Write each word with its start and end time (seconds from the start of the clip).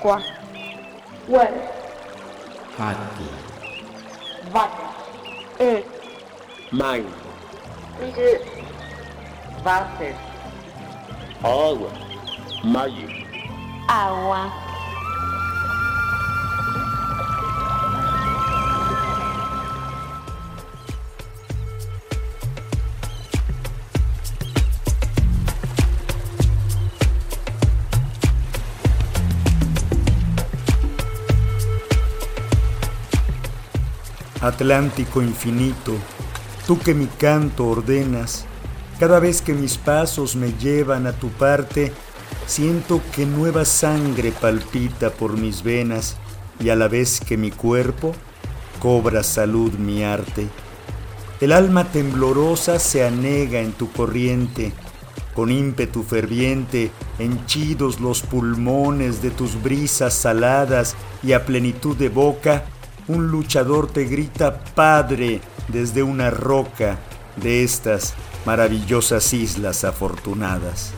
quatro, 0.00 0.32
uero, 1.28 1.62
rato, 2.78 3.24
vaca, 4.50 4.88
um, 5.60 6.76
mãe, 6.76 7.06
de, 7.98 8.40
váter, 9.62 10.14
água, 11.42 11.90
maio, 12.64 13.08
água. 13.88 14.67
Atlántico 34.48 35.22
infinito, 35.22 35.94
tú 36.66 36.78
que 36.78 36.94
mi 36.94 37.06
canto 37.06 37.66
ordenas, 37.66 38.46
cada 38.98 39.20
vez 39.20 39.42
que 39.42 39.52
mis 39.52 39.76
pasos 39.76 40.36
me 40.36 40.52
llevan 40.54 41.06
a 41.06 41.12
tu 41.12 41.28
parte, 41.28 41.92
siento 42.46 43.00
que 43.14 43.26
nueva 43.26 43.64
sangre 43.64 44.32
palpita 44.32 45.10
por 45.10 45.36
mis 45.36 45.62
venas 45.62 46.16
y 46.60 46.70
a 46.70 46.76
la 46.76 46.88
vez 46.88 47.20
que 47.20 47.36
mi 47.36 47.50
cuerpo 47.50 48.14
cobra 48.80 49.22
salud 49.22 49.72
mi 49.74 50.02
arte. 50.02 50.48
El 51.40 51.52
alma 51.52 51.84
temblorosa 51.84 52.78
se 52.78 53.04
anega 53.04 53.60
en 53.60 53.72
tu 53.72 53.92
corriente, 53.92 54.72
con 55.34 55.52
ímpetu 55.52 56.02
ferviente, 56.02 56.90
henchidos 57.18 58.00
los 58.00 58.22
pulmones 58.22 59.22
de 59.22 59.30
tus 59.30 59.62
brisas 59.62 60.14
saladas 60.14 60.96
y 61.22 61.32
a 61.32 61.44
plenitud 61.44 61.96
de 61.96 62.08
boca, 62.08 62.64
un 63.08 63.28
luchador 63.28 63.90
te 63.90 64.04
grita 64.04 64.60
Padre 64.74 65.40
desde 65.68 66.02
una 66.02 66.30
roca 66.30 66.98
de 67.36 67.64
estas 67.64 68.14
maravillosas 68.44 69.32
islas 69.32 69.84
afortunadas. 69.84 70.92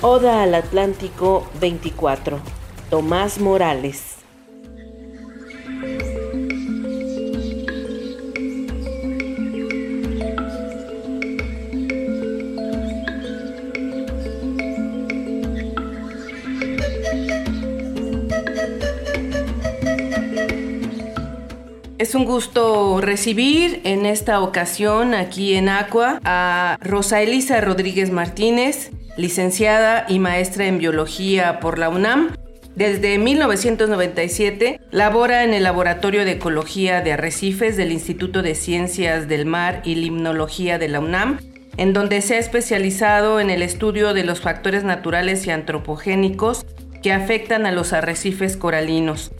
Oda 0.00 0.42
al 0.42 0.54
Atlántico 0.54 1.48
24. 1.60 2.38
Tomás 2.90 3.40
Morales. 3.40 4.13
Es 22.04 22.14
un 22.14 22.26
gusto 22.26 23.00
recibir 23.00 23.80
en 23.84 24.04
esta 24.04 24.42
ocasión 24.42 25.14
aquí 25.14 25.54
en 25.54 25.70
Aqua 25.70 26.20
a 26.22 26.76
Rosa 26.82 27.22
Elisa 27.22 27.62
Rodríguez 27.62 28.10
Martínez, 28.10 28.90
licenciada 29.16 30.04
y 30.06 30.18
maestra 30.18 30.66
en 30.66 30.76
biología 30.76 31.60
por 31.60 31.78
la 31.78 31.88
UNAM. 31.88 32.36
Desde 32.76 33.16
1997 33.16 34.80
labora 34.90 35.44
en 35.44 35.54
el 35.54 35.62
Laboratorio 35.62 36.26
de 36.26 36.32
Ecología 36.32 37.00
de 37.00 37.12
Arrecifes 37.12 37.78
del 37.78 37.90
Instituto 37.90 38.42
de 38.42 38.54
Ciencias 38.54 39.26
del 39.26 39.46
Mar 39.46 39.80
y 39.82 39.94
Limnología 39.94 40.76
de 40.78 40.88
la 40.88 41.00
UNAM, 41.00 41.38
en 41.78 41.94
donde 41.94 42.20
se 42.20 42.34
ha 42.34 42.38
especializado 42.38 43.40
en 43.40 43.48
el 43.48 43.62
estudio 43.62 44.12
de 44.12 44.24
los 44.24 44.42
factores 44.42 44.84
naturales 44.84 45.46
y 45.46 45.52
antropogénicos 45.52 46.66
que 47.02 47.14
afectan 47.14 47.64
a 47.64 47.72
los 47.72 47.94
arrecifes 47.94 48.58
coralinos. 48.58 49.32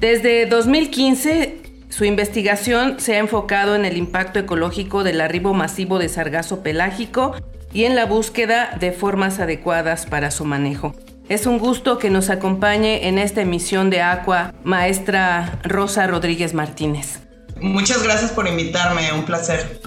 Desde 0.00 0.46
2015 0.46 1.67
su 1.88 2.04
investigación 2.04 3.00
se 3.00 3.16
ha 3.16 3.18
enfocado 3.18 3.74
en 3.74 3.84
el 3.84 3.96
impacto 3.96 4.38
ecológico 4.38 5.04
del 5.04 5.20
arribo 5.20 5.54
masivo 5.54 5.98
de 5.98 6.08
sargazo 6.08 6.62
pelágico 6.62 7.34
y 7.72 7.84
en 7.84 7.96
la 7.96 8.06
búsqueda 8.06 8.76
de 8.78 8.92
formas 8.92 9.40
adecuadas 9.40 10.06
para 10.06 10.30
su 10.30 10.44
manejo. 10.44 10.94
Es 11.28 11.46
un 11.46 11.58
gusto 11.58 11.98
que 11.98 12.08
nos 12.08 12.30
acompañe 12.30 13.08
en 13.08 13.18
esta 13.18 13.42
emisión 13.42 13.90
de 13.90 14.00
Aqua, 14.00 14.54
maestra 14.64 15.58
Rosa 15.62 16.06
Rodríguez 16.06 16.54
Martínez. 16.54 17.20
Muchas 17.60 18.02
gracias 18.02 18.30
por 18.30 18.46
invitarme, 18.46 19.12
un 19.12 19.24
placer. 19.24 19.80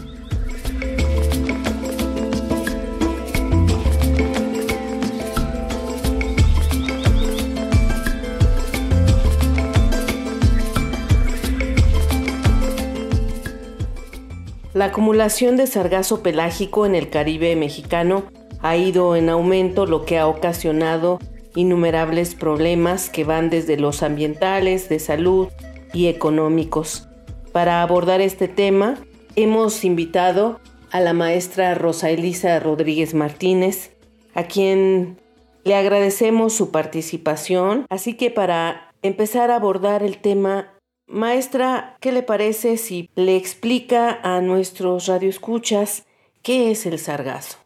La 14.81 14.87
acumulación 14.87 15.57
de 15.57 15.67
sargazo 15.67 16.23
pelágico 16.23 16.87
en 16.87 16.95
el 16.95 17.11
Caribe 17.11 17.55
mexicano 17.55 18.23
ha 18.63 18.75
ido 18.77 19.15
en 19.15 19.29
aumento, 19.29 19.85
lo 19.85 20.05
que 20.05 20.17
ha 20.17 20.25
ocasionado 20.25 21.19
innumerables 21.53 22.33
problemas 22.33 23.11
que 23.11 23.23
van 23.23 23.51
desde 23.51 23.77
los 23.77 24.01
ambientales, 24.01 24.89
de 24.89 24.97
salud 24.97 25.49
y 25.93 26.07
económicos. 26.07 27.07
Para 27.51 27.83
abordar 27.83 28.21
este 28.21 28.47
tema, 28.47 28.97
hemos 29.35 29.85
invitado 29.85 30.59
a 30.89 30.99
la 30.99 31.13
maestra 31.13 31.75
Rosa 31.75 32.09
Elisa 32.09 32.59
Rodríguez 32.59 33.13
Martínez, 33.13 33.91
a 34.33 34.45
quien 34.45 35.19
le 35.63 35.75
agradecemos 35.75 36.53
su 36.53 36.71
participación. 36.71 37.85
Así 37.87 38.15
que 38.15 38.31
para 38.31 38.91
empezar 39.03 39.51
a 39.51 39.57
abordar 39.57 40.01
el 40.01 40.17
tema 40.17 40.73
Maestra, 41.11 41.97
¿qué 41.99 42.11
le 42.11 42.23
parece 42.23 42.77
si 42.77 43.09
le 43.15 43.35
explica 43.35 44.19
a 44.23 44.41
nuestros 44.41 45.07
radioescuchas 45.07 46.03
qué 46.41 46.71
es 46.71 46.85
el 46.85 46.97
sargazo? 46.99 47.57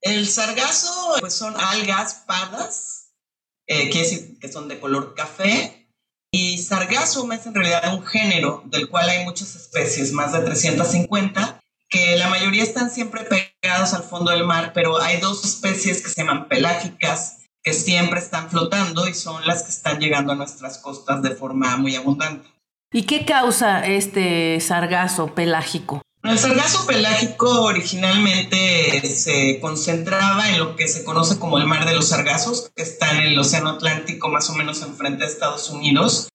El 0.00 0.28
sargazo 0.28 1.16
pues 1.20 1.34
son 1.34 1.54
algas 1.56 2.24
pardas, 2.26 3.14
eh, 3.66 3.90
que 3.90 4.52
son 4.52 4.68
de 4.68 4.78
color 4.78 5.14
café, 5.14 5.78
y 6.30 6.58
sargazo 6.58 7.30
es 7.32 7.46
en 7.46 7.54
realidad 7.54 7.94
un 7.94 8.04
género 8.04 8.62
del 8.66 8.88
cual 8.88 9.08
hay 9.08 9.24
muchas 9.24 9.56
especies, 9.56 10.12
más 10.12 10.32
de 10.32 10.40
350, 10.40 11.60
que 11.88 12.16
la 12.16 12.28
mayoría 12.28 12.62
están 12.62 12.90
siempre 12.90 13.24
pegados 13.24 13.94
al 13.94 14.02
fondo 14.02 14.30
del 14.30 14.44
mar, 14.44 14.72
pero 14.74 15.00
hay 15.00 15.20
dos 15.20 15.44
especies 15.44 16.02
que 16.02 16.10
se 16.10 16.20
llaman 16.20 16.46
pelágicas, 16.48 17.38
que 17.62 17.72
siempre 17.72 18.20
están 18.20 18.50
flotando 18.50 19.08
y 19.08 19.14
son 19.14 19.46
las 19.46 19.62
que 19.62 19.70
están 19.70 20.00
llegando 20.00 20.32
a 20.32 20.36
nuestras 20.36 20.78
costas 20.78 21.22
de 21.22 21.30
forma 21.30 21.76
muy 21.78 21.96
abundante. 21.96 22.46
¿Y 22.90 23.02
qué 23.02 23.26
causa 23.26 23.86
este 23.86 24.58
sargazo 24.60 25.34
pelágico? 25.34 26.00
El 26.22 26.38
sargazo 26.38 26.86
pelágico 26.86 27.62
originalmente 27.62 29.06
se 29.14 29.60
concentraba 29.60 30.48
en 30.48 30.58
lo 30.58 30.74
que 30.74 30.88
se 30.88 31.04
conoce 31.04 31.38
como 31.38 31.58
el 31.58 31.66
mar 31.66 31.84
de 31.84 31.94
los 31.94 32.08
sargazos, 32.08 32.70
que 32.74 32.82
está 32.82 33.10
en 33.12 33.26
el 33.26 33.38
Océano 33.38 33.70
Atlántico, 33.70 34.30
más 34.30 34.48
o 34.48 34.54
menos 34.54 34.80
enfrente 34.80 35.24
de 35.24 35.30
Estados 35.30 35.68
Unidos. 35.68 36.28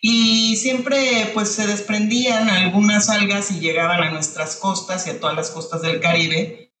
Y 0.00 0.54
siempre 0.56 1.32
pues 1.34 1.50
se 1.50 1.66
desprendían 1.66 2.50
algunas 2.50 3.08
algas 3.08 3.50
y 3.50 3.58
llegaban 3.58 4.00
a 4.04 4.10
nuestras 4.10 4.56
costas 4.56 5.08
y 5.08 5.10
a 5.10 5.18
todas 5.18 5.34
las 5.34 5.50
costas 5.50 5.82
del 5.82 6.00
Caribe. 6.00 6.72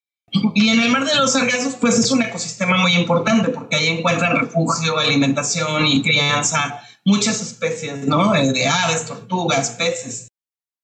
Y 0.54 0.68
en 0.68 0.80
el 0.80 0.90
mar 0.90 1.04
de 1.04 1.16
los 1.16 1.32
sargazos 1.32 1.74
pues 1.74 1.98
es 1.98 2.12
un 2.12 2.22
ecosistema 2.22 2.76
muy 2.76 2.94
importante 2.94 3.48
porque 3.48 3.74
ahí 3.74 3.88
encuentran 3.88 4.36
refugio, 4.36 4.98
alimentación 4.98 5.86
y 5.86 6.02
crianza 6.02 6.80
muchas 7.06 7.40
especies, 7.40 8.06
¿no? 8.06 8.34
Eh, 8.34 8.52
de 8.52 8.66
aves, 8.66 9.06
tortugas, 9.06 9.70
peces. 9.70 10.28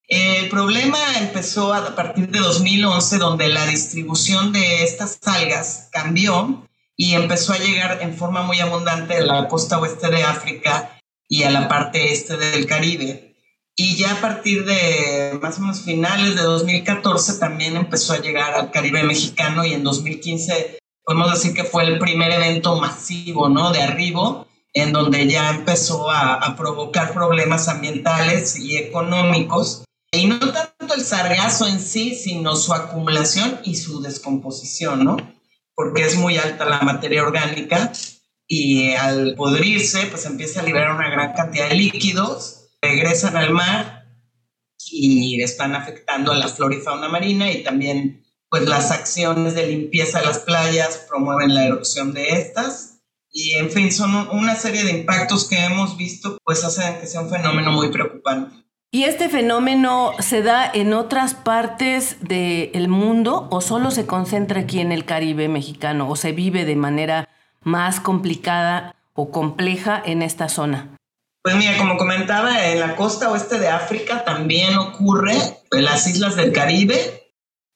El 0.09 0.49
problema 0.49 0.99
empezó 1.19 1.75
a 1.75 1.95
partir 1.97 2.31
de 2.31 2.39
2011, 2.39 3.19
donde 3.19 3.49
la 3.49 3.67
distribución 3.67 4.53
de 4.53 4.85
estas 4.85 5.19
algas 5.25 5.89
cambió 5.91 6.67
y 6.97 7.15
empezó 7.15 7.53
a 7.53 7.59
llegar 7.59 7.99
en 8.03 8.17
forma 8.17 8.43
muy 8.43 8.61
abundante 8.61 9.17
a 9.17 9.23
la 9.23 9.49
costa 9.49 9.79
oeste 9.79 10.11
de 10.11 10.23
África 10.23 10.99
y 11.29 11.43
a 11.43 11.51
la 11.51 11.67
parte 11.67 12.13
este 12.13 12.37
del 12.37 12.67
Caribe. 12.67 13.35
Y 13.75 13.97
ya 13.97 14.13
a 14.13 14.21
partir 14.21 14.65
de 14.65 15.39
más 15.41 15.59
o 15.59 15.63
menos 15.63 15.81
finales 15.81 16.37
de 16.37 16.43
2014 16.43 17.39
también 17.39 17.77
empezó 17.77 18.13
a 18.13 18.21
llegar 18.21 18.55
al 18.55 18.71
Caribe 18.71 19.03
mexicano 19.03 19.65
y 19.65 19.73
en 19.73 19.83
2015 19.83 20.79
podemos 21.05 21.33
decir 21.33 21.55
que 21.55 21.65
fue 21.65 21.85
el 21.85 21.99
primer 21.99 22.31
evento 22.31 22.77
masivo, 22.77 23.49
¿no? 23.49 23.73
De 23.73 23.83
arribo 23.83 24.47
en 24.75 24.93
donde 24.93 25.27
ya 25.29 25.51
empezó 25.51 26.11
a, 26.11 26.55
provocar 26.57 27.13
problemas 27.13 27.69
ambientales 27.69 28.59
y 28.59 28.77
económicos. 28.77 29.85
Y 30.13 30.27
no 30.27 30.39
tanto 30.39 30.95
el 30.95 31.03
sargazo 31.03 31.67
en 31.67 31.81
sí, 31.81 32.15
sino 32.15 32.57
su 32.57 32.73
acumulación 32.75 33.61
y 33.65 33.77
su 33.77 34.03
descomposición, 34.03 35.05
¿no? 35.05 35.17
Porque 35.75 36.03
es 36.03 36.17
muy 36.17 36.37
alta 36.37 36.67
la 36.67 36.81
materia 36.81 37.23
orgánica 37.23 37.93
y 38.47 38.93
al 38.93 39.35
podrirse 39.35 40.07
pues 40.07 40.27
empieza 40.27 40.61
a 40.61 40.65
liberar 40.65 40.95
una 40.95 41.09
gran 41.09 41.33
cantidad 41.33 41.69
de 41.69 41.77
líquidos, 41.77 42.69
regresan 42.83 43.37
al 43.37 43.51
mar 43.51 44.07
y 44.91 45.43
están 45.43 45.75
afectando 45.75 46.33
a 46.33 46.37
la 46.37 46.49
flora 46.49 46.75
y 46.75 46.81
fauna 46.81 47.09
marina 47.09 47.51
y 47.51 47.63
también 47.63 48.23
pues 48.51 48.69
las 48.69 48.91
acciones 48.91 49.55
de 49.55 49.67
limpieza 49.67 50.21
de 50.21 50.27
las 50.27 50.41
playas 50.41 51.07
promueven 51.09 51.55
la 51.55 51.65
erupción 51.65 52.13
de 52.13 52.29
estas 52.39 52.92
y 53.33 53.55
en 53.55 53.71
fin 53.71 53.91
son 53.91 54.29
una 54.31 54.55
serie 54.55 54.85
de 54.85 54.91
impactos 54.93 55.49
que 55.49 55.65
hemos 55.65 55.97
visto 55.97 56.39
pues 56.45 56.63
hacen 56.65 57.01
que 57.01 57.07
sea 57.07 57.23
un 57.23 57.31
fenómeno 57.31 57.73
muy 57.73 57.89
preocupante. 57.89 58.55
¿Y 58.95 59.05
este 59.05 59.31
fenómeno 59.31 60.13
se 60.19 60.43
da 60.43 60.71
en 60.71 60.93
otras 60.93 61.33
partes 61.33 62.19
del 62.21 62.89
mundo 62.89 63.49
o 63.51 63.63
solo 63.63 63.91
se 63.91 64.05
concentra 64.05 64.61
aquí 64.61 64.81
en 64.81 64.93
el 64.93 65.07
Caribe 65.07 65.49
mexicano 65.49 66.11
o 66.11 66.15
se 66.15 66.33
vive 66.33 66.67
de 66.67 66.77
manera 66.77 67.31
más 67.63 68.01
complicada 68.01 68.95
o 69.15 69.31
compleja 69.31 70.03
en 70.05 70.21
esta 70.21 70.51
zona? 70.51 70.99
Pues 71.43 71.57
mira, 71.57 71.79
como 71.79 71.97
comentaba, 71.97 72.69
en 72.69 72.81
la 72.81 72.95
costa 72.95 73.31
oeste 73.31 73.59
de 73.59 73.69
África 73.69 74.25
también 74.25 74.77
ocurre, 74.77 75.35
en 75.73 75.85
las 75.85 76.07
islas 76.07 76.37
del 76.37 76.53
Caribe, 76.53 77.22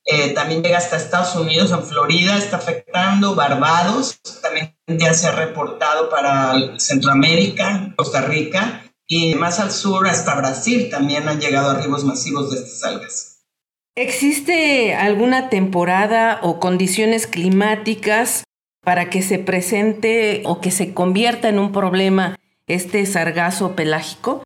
eh, 0.09 0.31
también 0.31 0.63
llega 0.63 0.79
hasta 0.79 0.97
Estados 0.97 1.35
Unidos, 1.35 1.73
en 1.73 1.83
Florida, 1.83 2.39
está 2.39 2.59
afectando 2.59 3.35
Barbados, 3.35 4.21
también 4.41 4.77
ya 4.87 5.13
se 5.13 5.27
ha 5.27 5.33
reportado 5.33 6.09
para 6.09 6.79
Centroamérica, 6.79 7.93
Costa 7.97 8.21
Rica, 8.21 8.85
y 9.09 9.35
más 9.35 9.59
al 9.59 9.73
sur 9.73 10.07
hasta 10.07 10.37
Brasil 10.37 10.89
también 10.91 11.29
han 11.29 11.41
llegado 11.41 11.71
arribos 11.71 12.05
masivos 12.05 12.53
de 12.53 12.59
estas 12.59 12.85
algas. 12.85 13.37
¿Existe 13.97 14.95
alguna 14.95 15.49
temporada 15.49 16.39
o 16.43 16.61
condiciones 16.61 17.27
climáticas 17.27 18.45
para 18.85 19.11
que 19.11 19.23
se 19.23 19.41
presente 19.41 20.43
o 20.45 20.61
que 20.61 20.71
se 20.71 20.95
convierta 20.95 21.49
en 21.49 21.59
un 21.59 21.73
problema 21.73 22.39
este 22.69 23.05
sargazo 23.07 23.75
pelágico? 23.75 24.45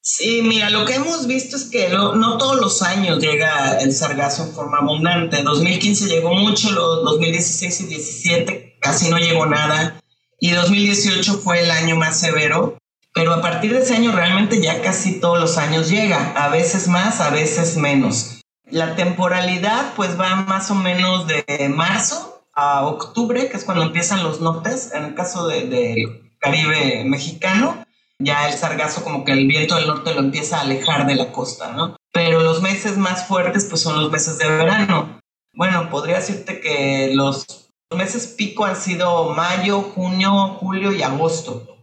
Sí, 0.00 0.40
mira, 0.42 0.70
lo 0.70 0.84
que 0.84 0.94
hemos 0.94 1.26
visto 1.26 1.56
es 1.56 1.64
que 1.64 1.88
no, 1.88 2.38
todos 2.38 2.60
los 2.60 2.82
años 2.82 3.18
llega 3.18 3.78
el 3.78 3.92
sargazo 3.92 4.44
en 4.44 4.52
forma 4.52 4.78
abundante. 4.78 5.42
2015 5.42 6.06
llegó 6.06 6.32
mucho, 6.34 6.70
los 6.70 7.04
2016 7.04 7.80
y 7.80 7.82
2017 7.84 8.78
casi 8.80 9.10
no 9.10 9.18
llegó 9.18 9.46
nada. 9.46 10.00
Y 10.40 10.52
2018 10.52 11.38
fue 11.38 11.62
el 11.62 11.70
año 11.70 11.96
más 11.96 12.18
severo. 12.18 12.78
Pero 13.12 13.34
a 13.34 13.42
partir 13.42 13.72
de 13.72 13.80
ese 13.80 13.96
año 13.96 14.12
realmente 14.12 14.60
ya 14.60 14.80
casi 14.80 15.20
todos 15.20 15.40
los 15.40 15.58
años 15.58 15.90
llega. 15.90 16.32
A 16.36 16.48
veces 16.48 16.88
más, 16.88 17.20
a 17.20 17.30
veces 17.30 17.76
menos. 17.76 18.40
La 18.70 18.94
temporalidad 18.96 19.94
pues 19.96 20.18
va 20.18 20.36
más 20.36 20.70
o 20.70 20.74
menos 20.74 21.26
de 21.26 21.44
marzo 21.68 22.44
a 22.54 22.86
octubre, 22.86 23.48
que 23.48 23.56
es 23.56 23.64
cuando 23.64 23.84
empiezan 23.84 24.22
los 24.22 24.40
nortes. 24.40 24.92
En 24.92 25.04
el 25.04 25.14
caso 25.14 25.46
de, 25.46 25.66
de 25.68 26.32
Caribe 26.38 27.04
mexicano, 27.04 27.84
ya 28.18 28.48
el 28.48 28.54
sargazo 28.54 29.04
como 29.04 29.24
que 29.24 29.32
el 29.32 29.46
viento 29.46 29.76
del 29.76 29.86
norte 29.86 30.14
lo 30.14 30.20
empieza 30.20 30.58
a 30.58 30.62
alejar 30.62 31.06
de 31.06 31.14
la 31.14 31.32
costa, 31.32 31.72
¿no? 31.72 31.96
Pero 32.12 32.42
los 32.42 32.62
meses 32.62 32.96
más 32.96 33.26
fuertes 33.26 33.66
pues 33.68 33.82
son 33.82 34.00
los 34.00 34.10
meses 34.10 34.38
de 34.38 34.48
verano. 34.48 35.20
Bueno, 35.54 35.88
podría 35.90 36.16
decirte 36.16 36.60
que 36.60 37.12
los 37.14 37.68
meses 37.96 38.34
pico 38.36 38.64
han 38.64 38.76
sido 38.76 39.32
mayo, 39.34 39.82
junio, 39.82 40.56
julio 40.60 40.92
y 40.92 41.02
agosto 41.02 41.76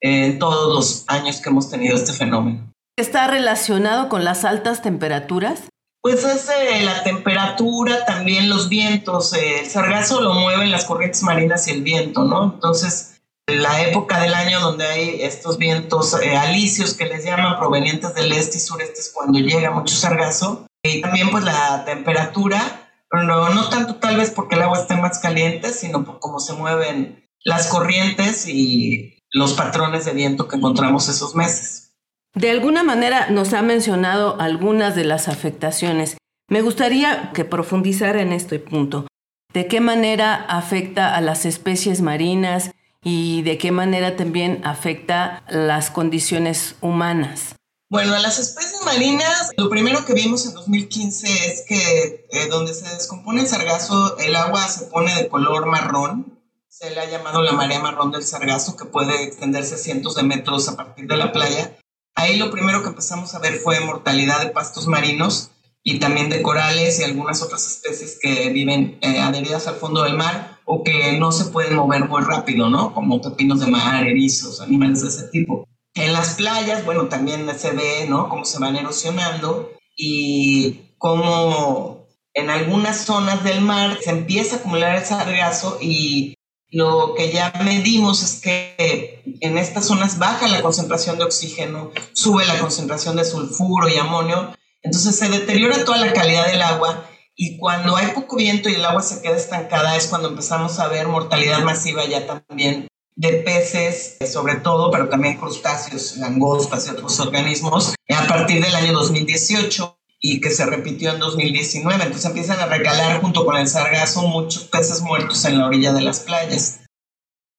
en 0.00 0.38
todos 0.38 0.74
los 0.74 1.04
años 1.08 1.40
que 1.40 1.48
hemos 1.48 1.70
tenido 1.70 1.96
este 1.96 2.12
fenómeno. 2.12 2.72
¿Está 2.96 3.28
relacionado 3.28 4.08
con 4.08 4.24
las 4.24 4.44
altas 4.44 4.82
temperaturas? 4.82 5.68
Pues 6.02 6.24
es 6.24 6.48
eh, 6.48 6.82
la 6.84 7.02
temperatura, 7.02 8.04
también 8.04 8.48
los 8.48 8.68
vientos. 8.68 9.32
Eh, 9.34 9.60
el 9.60 9.66
sargazo 9.66 10.20
lo 10.20 10.34
mueven 10.34 10.70
las 10.70 10.84
corrientes 10.84 11.22
marinas 11.22 11.66
y 11.68 11.72
el 11.72 11.82
viento, 11.82 12.24
¿no? 12.24 12.54
Entonces, 12.54 13.17
la 13.48 13.82
época 13.82 14.20
del 14.20 14.34
año 14.34 14.60
donde 14.60 14.86
hay 14.86 15.22
estos 15.22 15.56
vientos 15.56 16.20
eh, 16.20 16.36
alisios 16.36 16.94
que 16.94 17.06
les 17.06 17.24
llaman 17.24 17.58
provenientes 17.58 18.14
del 18.14 18.32
este 18.32 18.58
y 18.58 18.60
sureste 18.60 19.00
es 19.00 19.10
cuando 19.12 19.38
llega 19.38 19.70
mucho 19.70 19.94
sargazo 19.94 20.66
y 20.82 21.00
también 21.00 21.30
pues 21.30 21.44
la 21.44 21.84
temperatura, 21.84 22.90
pero 23.10 23.22
no, 23.24 23.48
no 23.48 23.68
tanto 23.68 23.96
tal 23.96 24.18
vez 24.18 24.30
porque 24.30 24.54
el 24.54 24.62
agua 24.62 24.78
esté 24.78 24.96
más 24.96 25.18
caliente, 25.18 25.72
sino 25.72 26.04
por 26.04 26.20
cómo 26.20 26.40
se 26.40 26.52
mueven 26.52 27.26
las 27.42 27.68
corrientes 27.68 28.46
y 28.46 29.18
los 29.32 29.54
patrones 29.54 30.04
de 30.04 30.12
viento 30.12 30.46
que 30.46 30.56
encontramos 30.56 31.08
esos 31.08 31.34
meses. 31.34 31.94
De 32.34 32.50
alguna 32.50 32.82
manera 32.82 33.30
nos 33.30 33.54
ha 33.54 33.62
mencionado 33.62 34.38
algunas 34.40 34.94
de 34.94 35.04
las 35.04 35.28
afectaciones. 35.28 36.18
Me 36.50 36.60
gustaría 36.60 37.32
que 37.32 37.44
profundizara 37.44 38.20
en 38.20 38.32
este 38.32 38.58
punto. 38.58 39.06
¿De 39.54 39.66
qué 39.66 39.80
manera 39.80 40.34
afecta 40.34 41.16
a 41.16 41.20
las 41.22 41.46
especies 41.46 42.02
marinas 42.02 42.70
y 43.10 43.40
de 43.40 43.56
qué 43.56 43.72
manera 43.72 44.16
también 44.16 44.60
afecta 44.66 45.42
las 45.48 45.90
condiciones 45.90 46.74
humanas. 46.82 47.54
Bueno, 47.88 48.14
a 48.14 48.18
las 48.18 48.38
especies 48.38 48.84
marinas, 48.84 49.50
lo 49.56 49.70
primero 49.70 50.04
que 50.04 50.12
vimos 50.12 50.44
en 50.44 50.52
2015 50.52 51.26
es 51.26 51.64
que 51.66 52.26
eh, 52.30 52.48
donde 52.50 52.74
se 52.74 52.86
descompone 52.86 53.40
el 53.40 53.46
sargazo, 53.46 54.18
el 54.18 54.36
agua 54.36 54.68
se 54.68 54.84
pone 54.86 55.14
de 55.14 55.26
color 55.26 55.64
marrón. 55.64 56.38
Se 56.68 56.90
le 56.90 57.00
ha 57.00 57.08
llamado 57.08 57.40
la 57.40 57.52
marea 57.52 57.80
marrón 57.80 58.12
del 58.12 58.24
sargazo, 58.24 58.76
que 58.76 58.84
puede 58.84 59.22
extenderse 59.22 59.78
cientos 59.78 60.14
de 60.14 60.24
metros 60.24 60.68
a 60.68 60.76
partir 60.76 61.06
de 61.06 61.16
la 61.16 61.32
playa. 61.32 61.78
Ahí 62.14 62.36
lo 62.36 62.50
primero 62.50 62.82
que 62.82 62.88
empezamos 62.88 63.34
a 63.34 63.38
ver 63.38 63.54
fue 63.54 63.80
mortalidad 63.80 64.40
de 64.42 64.50
pastos 64.50 64.86
marinos 64.86 65.50
y 65.82 65.98
también 65.98 66.28
de 66.28 66.42
corales 66.42 67.00
y 67.00 67.04
algunas 67.04 67.40
otras 67.40 67.66
especies 67.66 68.18
que 68.20 68.50
viven 68.50 68.98
eh, 69.00 69.18
adheridas 69.18 69.66
al 69.66 69.76
fondo 69.76 70.02
del 70.02 70.14
mar 70.14 70.57
o 70.70 70.84
que 70.84 71.18
no 71.18 71.32
se 71.32 71.46
pueden 71.46 71.76
mover 71.76 72.06
muy 72.06 72.22
rápido, 72.22 72.68
¿no? 72.68 72.92
Como 72.92 73.22
pepinos 73.22 73.60
de 73.60 73.68
mar, 73.68 74.06
erizos, 74.06 74.60
animales 74.60 75.00
de 75.00 75.08
ese 75.08 75.28
tipo. 75.28 75.66
En 75.94 76.12
las 76.12 76.34
playas, 76.34 76.84
bueno, 76.84 77.08
también 77.08 77.48
se 77.58 77.70
ve, 77.70 78.06
¿no? 78.06 78.28
Cómo 78.28 78.44
se 78.44 78.58
van 78.58 78.76
erosionando 78.76 79.72
y 79.96 80.80
cómo 80.98 82.06
en 82.34 82.50
algunas 82.50 83.06
zonas 83.06 83.42
del 83.44 83.62
mar 83.62 83.98
se 84.04 84.10
empieza 84.10 84.56
a 84.56 84.58
acumular 84.58 84.96
el 84.96 85.06
sargazo 85.06 85.78
y 85.80 86.34
lo 86.70 87.14
que 87.16 87.32
ya 87.32 87.50
medimos 87.64 88.22
es 88.22 88.42
que 88.42 89.22
en 89.40 89.56
estas 89.56 89.86
zonas 89.86 90.18
baja 90.18 90.48
la 90.48 90.60
concentración 90.60 91.16
de 91.16 91.24
oxígeno, 91.24 91.92
sube 92.12 92.44
la 92.44 92.58
concentración 92.58 93.16
de 93.16 93.24
sulfuro 93.24 93.88
y 93.88 93.96
amonio, 93.96 94.54
entonces 94.82 95.16
se 95.16 95.30
deteriora 95.30 95.86
toda 95.86 95.96
la 95.96 96.12
calidad 96.12 96.46
del 96.46 96.60
agua 96.60 97.08
y 97.40 97.56
cuando 97.56 97.96
hay 97.96 98.08
poco 98.08 98.36
viento 98.36 98.68
y 98.68 98.74
el 98.74 98.84
agua 98.84 99.00
se 99.00 99.22
queda 99.22 99.36
estancada 99.36 99.94
es 99.96 100.08
cuando 100.08 100.28
empezamos 100.28 100.80
a 100.80 100.88
ver 100.88 101.06
mortalidad 101.06 101.60
masiva 101.60 102.04
ya 102.04 102.26
también 102.26 102.88
de 103.14 103.32
peces, 103.34 104.16
sobre 104.30 104.56
todo, 104.56 104.90
pero 104.90 105.08
también 105.08 105.36
crustáceos, 105.36 106.16
langostas 106.16 106.88
y 106.88 106.90
otros 106.90 107.18
organismos, 107.20 107.94
a 108.12 108.26
partir 108.26 108.62
del 108.62 108.74
año 108.74 108.92
2018 108.92 109.98
y 110.18 110.40
que 110.40 110.50
se 110.50 110.66
repitió 110.66 111.12
en 111.12 111.20
2019. 111.20 112.02
Entonces 112.02 112.26
empiezan 112.26 112.58
a 112.58 112.66
regalar 112.66 113.20
junto 113.20 113.44
con 113.44 113.56
el 113.56 113.68
sargazo 113.68 114.22
muchos 114.22 114.64
peces 114.64 115.00
muertos 115.00 115.44
en 115.44 115.58
la 115.58 115.66
orilla 115.66 115.92
de 115.92 116.00
las 116.00 116.20
playas. 116.20 116.80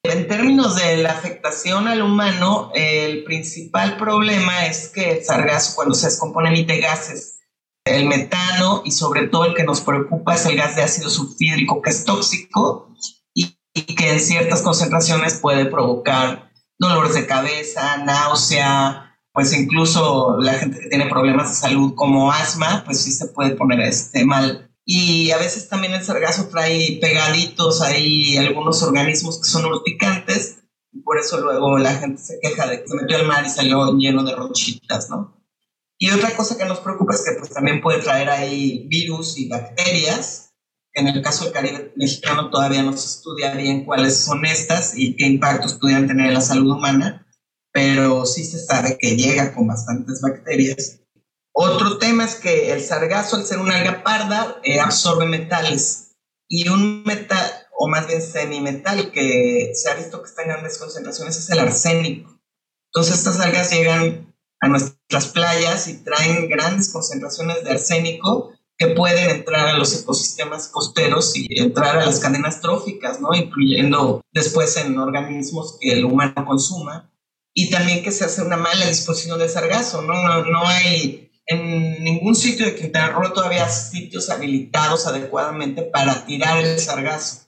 En 0.03 0.27
términos 0.27 0.75
de 0.75 0.97
la 0.97 1.11
afectación 1.11 1.87
al 1.87 2.01
humano, 2.01 2.71
el 2.73 3.23
principal 3.23 3.95
problema 3.95 4.65
es 4.65 4.89
que 4.89 5.19
el 5.19 5.23
sargazo 5.23 5.75
cuando 5.75 5.95
se 5.95 6.07
descompone 6.07 6.49
emite 6.49 6.79
gases 6.79 7.38
el 7.95 8.05
metano 8.05 8.81
y 8.85 8.91
sobre 8.91 9.27
todo 9.27 9.45
el 9.45 9.53
que 9.53 9.63
nos 9.63 9.81
preocupa 9.81 10.35
es 10.35 10.45
el 10.45 10.55
gas 10.55 10.75
de 10.75 10.83
ácido 10.83 11.09
sulfídrico 11.09 11.81
que 11.81 11.89
es 11.89 12.05
tóxico 12.05 12.93
y, 13.33 13.57
que 13.95 14.11
en 14.11 14.19
ciertas 14.19 14.61
concentraciones 14.61 15.35
puede 15.35 15.65
provocar 15.65 16.51
dolores 16.77 17.13
de 17.13 17.27
cabeza, 17.27 17.97
náusea, 17.97 19.17
pues 19.33 19.53
incluso 19.53 20.37
la 20.39 20.53
gente 20.53 20.79
que 20.79 20.89
tiene 20.89 21.07
problemas 21.07 21.49
de 21.49 21.55
salud 21.55 21.93
como 21.95 22.31
asma, 22.31 22.83
pues 22.85 23.01
sí 23.01 23.11
se 23.11 23.27
puede 23.27 23.51
poner 23.51 23.79
este 23.81 24.25
mal. 24.25 24.69
Y 24.85 25.31
a 25.31 25.37
veces 25.37 25.69
también 25.69 25.93
el 25.93 26.03
sargazo 26.03 26.47
trae 26.47 26.97
pegaditos 26.99 27.81
ahí 27.81 28.37
algunos 28.37 28.81
organismos 28.81 29.39
que 29.39 29.49
son 29.49 29.65
urticantes, 29.65 30.59
y 30.91 31.01
por 31.01 31.19
eso 31.19 31.39
luego 31.39 31.77
la 31.77 31.93
gente 31.95 32.21
se 32.21 32.39
queja 32.41 32.67
de 32.67 32.81
que 32.81 32.87
se 32.87 32.95
metió 32.95 33.17
al 33.17 33.27
mar 33.27 33.45
y 33.45 33.49
salió 33.49 33.95
lleno 33.95 34.23
de 34.23 34.35
rochitas, 34.35 35.09
¿no? 35.09 35.38
Y 36.01 36.09
otra 36.11 36.33
cosa 36.35 36.57
que 36.57 36.65
nos 36.65 36.79
preocupa 36.79 37.13
es 37.13 37.23
que 37.23 37.37
pues, 37.37 37.51
también 37.51 37.81
puede 37.81 38.01
traer 38.01 38.29
ahí 38.29 38.87
virus 38.87 39.37
y 39.37 39.49
bacterias. 39.49 40.53
En 40.93 41.07
el 41.07 41.21
caso 41.21 41.43
del 41.43 41.53
Caribe 41.53 41.93
mexicano 41.97 42.49
todavía 42.49 42.81
no 42.81 42.95
se 42.95 43.05
estudia 43.05 43.53
bien 43.53 43.85
cuáles 43.85 44.17
son 44.17 44.45
estas 44.45 44.97
y 44.97 45.15
qué 45.17 45.25
impactos 45.25 45.73
pudieran 45.73 46.07
tener 46.07 46.27
en 46.27 46.33
la 46.33 46.41
salud 46.41 46.71
humana, 46.71 47.27
pero 47.73 48.25
sí 48.25 48.45
se 48.45 48.59
sabe 48.59 48.97
que 48.97 49.17
llega 49.17 49.53
con 49.53 49.67
bastantes 49.67 50.21
bacterias. 50.21 51.01
Otro 51.51 51.97
tema 51.97 52.23
es 52.23 52.35
que 52.35 52.71
el 52.71 52.81
sargazo, 52.81 53.35
al 53.35 53.45
ser 53.45 53.59
una 53.59 53.77
alga 53.77 54.01
parda, 54.01 54.61
eh, 54.63 54.79
absorbe 54.79 55.25
metales 55.25 56.15
y 56.47 56.69
un 56.69 57.03
metal, 57.03 57.51
o 57.77 57.89
más 57.89 58.07
bien 58.07 58.21
semimetal, 58.21 59.11
que 59.11 59.73
se 59.75 59.89
ha 59.89 59.95
visto 59.95 60.21
que 60.21 60.29
está 60.29 60.43
en 60.43 60.49
grandes 60.49 60.77
concentraciones, 60.77 61.37
es 61.37 61.49
el 61.49 61.59
arsénico. 61.59 62.39
Entonces 62.87 63.17
estas 63.17 63.39
algas 63.41 63.71
llegan 63.71 64.33
a 64.61 64.69
nuestras 65.09 65.33
playas 65.33 65.87
y 65.87 66.03
traen 66.03 66.47
grandes 66.47 66.89
concentraciones 66.89 67.63
de 67.63 67.71
arsénico 67.71 68.53
que 68.77 68.87
pueden 68.87 69.29
entrar 69.29 69.67
a 69.67 69.77
los 69.77 69.93
ecosistemas 69.99 70.67
costeros 70.67 71.35
y 71.35 71.47
entrar 71.59 71.97
a 71.97 72.05
las 72.05 72.19
cadenas 72.19 72.61
tróficas, 72.61 73.19
¿no? 73.19 73.33
Incluyendo 73.33 74.21
después 74.31 74.77
en 74.77 74.97
organismos 74.97 75.77
que 75.81 75.93
el 75.93 76.05
humano 76.05 76.45
consuma. 76.45 77.11
Y 77.53 77.69
también 77.69 78.03
que 78.03 78.11
se 78.11 78.23
hace 78.23 78.41
una 78.41 78.55
mala 78.55 78.87
disposición 78.87 79.37
de 79.39 79.49
sargazo, 79.49 80.01
¿no? 80.03 80.13
No, 80.13 80.45
no 80.45 80.67
hay 80.67 81.29
en 81.47 82.03
ningún 82.03 82.35
sitio 82.35 82.67
de 82.67 82.75
Quintana 82.75 83.09
Roo 83.09 83.33
todavía 83.33 83.67
sitios 83.67 84.29
habilitados 84.29 85.07
adecuadamente 85.07 85.81
para 85.81 86.25
tirar 86.25 86.63
el 86.63 86.79
sargazo. 86.79 87.47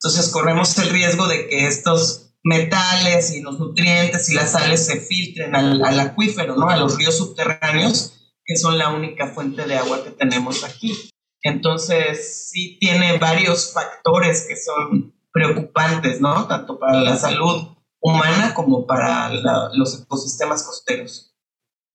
Entonces 0.00 0.30
corremos 0.30 0.76
el 0.78 0.88
riesgo 0.88 1.28
de 1.28 1.46
que 1.48 1.66
estos 1.66 2.31
metales 2.44 3.34
y 3.34 3.40
los 3.40 3.58
nutrientes 3.58 4.28
y 4.28 4.34
las 4.34 4.52
sales 4.52 4.84
se 4.86 5.00
filtren 5.00 5.54
al, 5.54 6.00
acuífero, 6.00 6.56
¿no? 6.56 6.68
A 6.68 6.76
los 6.76 6.96
ríos 6.98 7.16
subterráneos 7.16 8.18
que 8.44 8.56
son 8.56 8.76
la 8.76 8.88
única 8.88 9.28
fuente 9.28 9.66
de 9.66 9.76
agua 9.76 10.02
que 10.02 10.10
tenemos 10.10 10.64
aquí. 10.64 11.10
Entonces, 11.42 12.50
sí 12.50 12.76
tiene 12.80 13.18
varios 13.18 13.72
factores 13.72 14.46
que 14.48 14.56
son 14.56 15.14
preocupantes, 15.32 16.20
¿no? 16.20 16.46
Tanto 16.46 16.78
para 16.78 17.00
la 17.00 17.16
salud 17.16 17.68
humana 18.00 18.52
como 18.54 18.86
para 18.86 19.30
los 19.74 20.02
ecosistemas 20.02 20.64
costeros. 20.64 21.32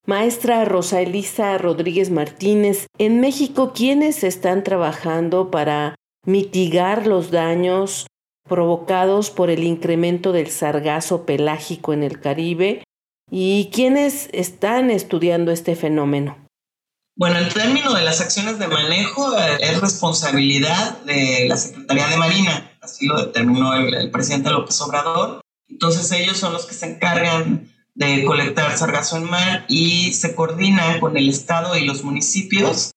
Maestra 0.06 0.64
Rosa 0.64 1.02
Elisa 1.02 1.58
Rodríguez 1.58 2.10
Martínez, 2.10 2.88
en 2.98 3.20
México, 3.20 3.74
¿quiénes 3.76 4.24
están 4.24 4.64
trabajando 4.64 5.52
para 5.52 5.96
mitigar 6.26 7.08
los 7.08 7.30
daños 7.30 8.08
provocados 8.48 9.30
por 9.30 9.50
el 9.50 9.64
incremento 9.64 10.32
del 10.32 10.50
sargazo 10.50 11.26
pelágico 11.26 11.94
en 11.94 12.04
el 12.04 12.20
Caribe 12.20 12.84
¿Y 13.30 13.70
quiénes 13.74 14.30
están 14.32 14.90
estudiando 14.90 15.52
este 15.52 15.76
fenómeno? 15.76 16.38
Bueno, 17.18 17.40
el 17.40 17.54
término 17.54 17.94
de 17.94 18.04
las 18.04 18.22
acciones 18.22 18.58
de 18.60 18.68
manejo 18.68 19.38
eh, 19.38 19.58
es 19.60 19.82
responsabilidad 19.82 21.00
de 21.02 21.46
la 21.50 21.58
Secretaría 21.58 22.08
de 22.08 22.18
Marina, 22.18 22.72
así 22.80 23.06
lo 23.08 23.20
determinó 23.20 23.74
el, 23.74 24.12
presidente 24.12 24.52
López 24.52 24.80
Obrador. 24.82 25.42
Entonces 25.68 26.10
ellos 26.12 26.38
son 26.38 26.54
los 26.54 26.66
que 26.66 26.76
se 26.76 26.86
encargan 26.86 27.70
de 27.96 28.24
colectar 28.24 28.78
sargazo 28.78 29.18
en 29.18 29.26
mar 29.26 29.66
y 29.68 30.14
se 30.14 30.36
coordinan 30.36 31.00
con 31.00 31.18
el 31.18 31.28
Estado 31.28 31.76
y 31.76 31.86
los 31.86 32.04
municipios 32.04 32.92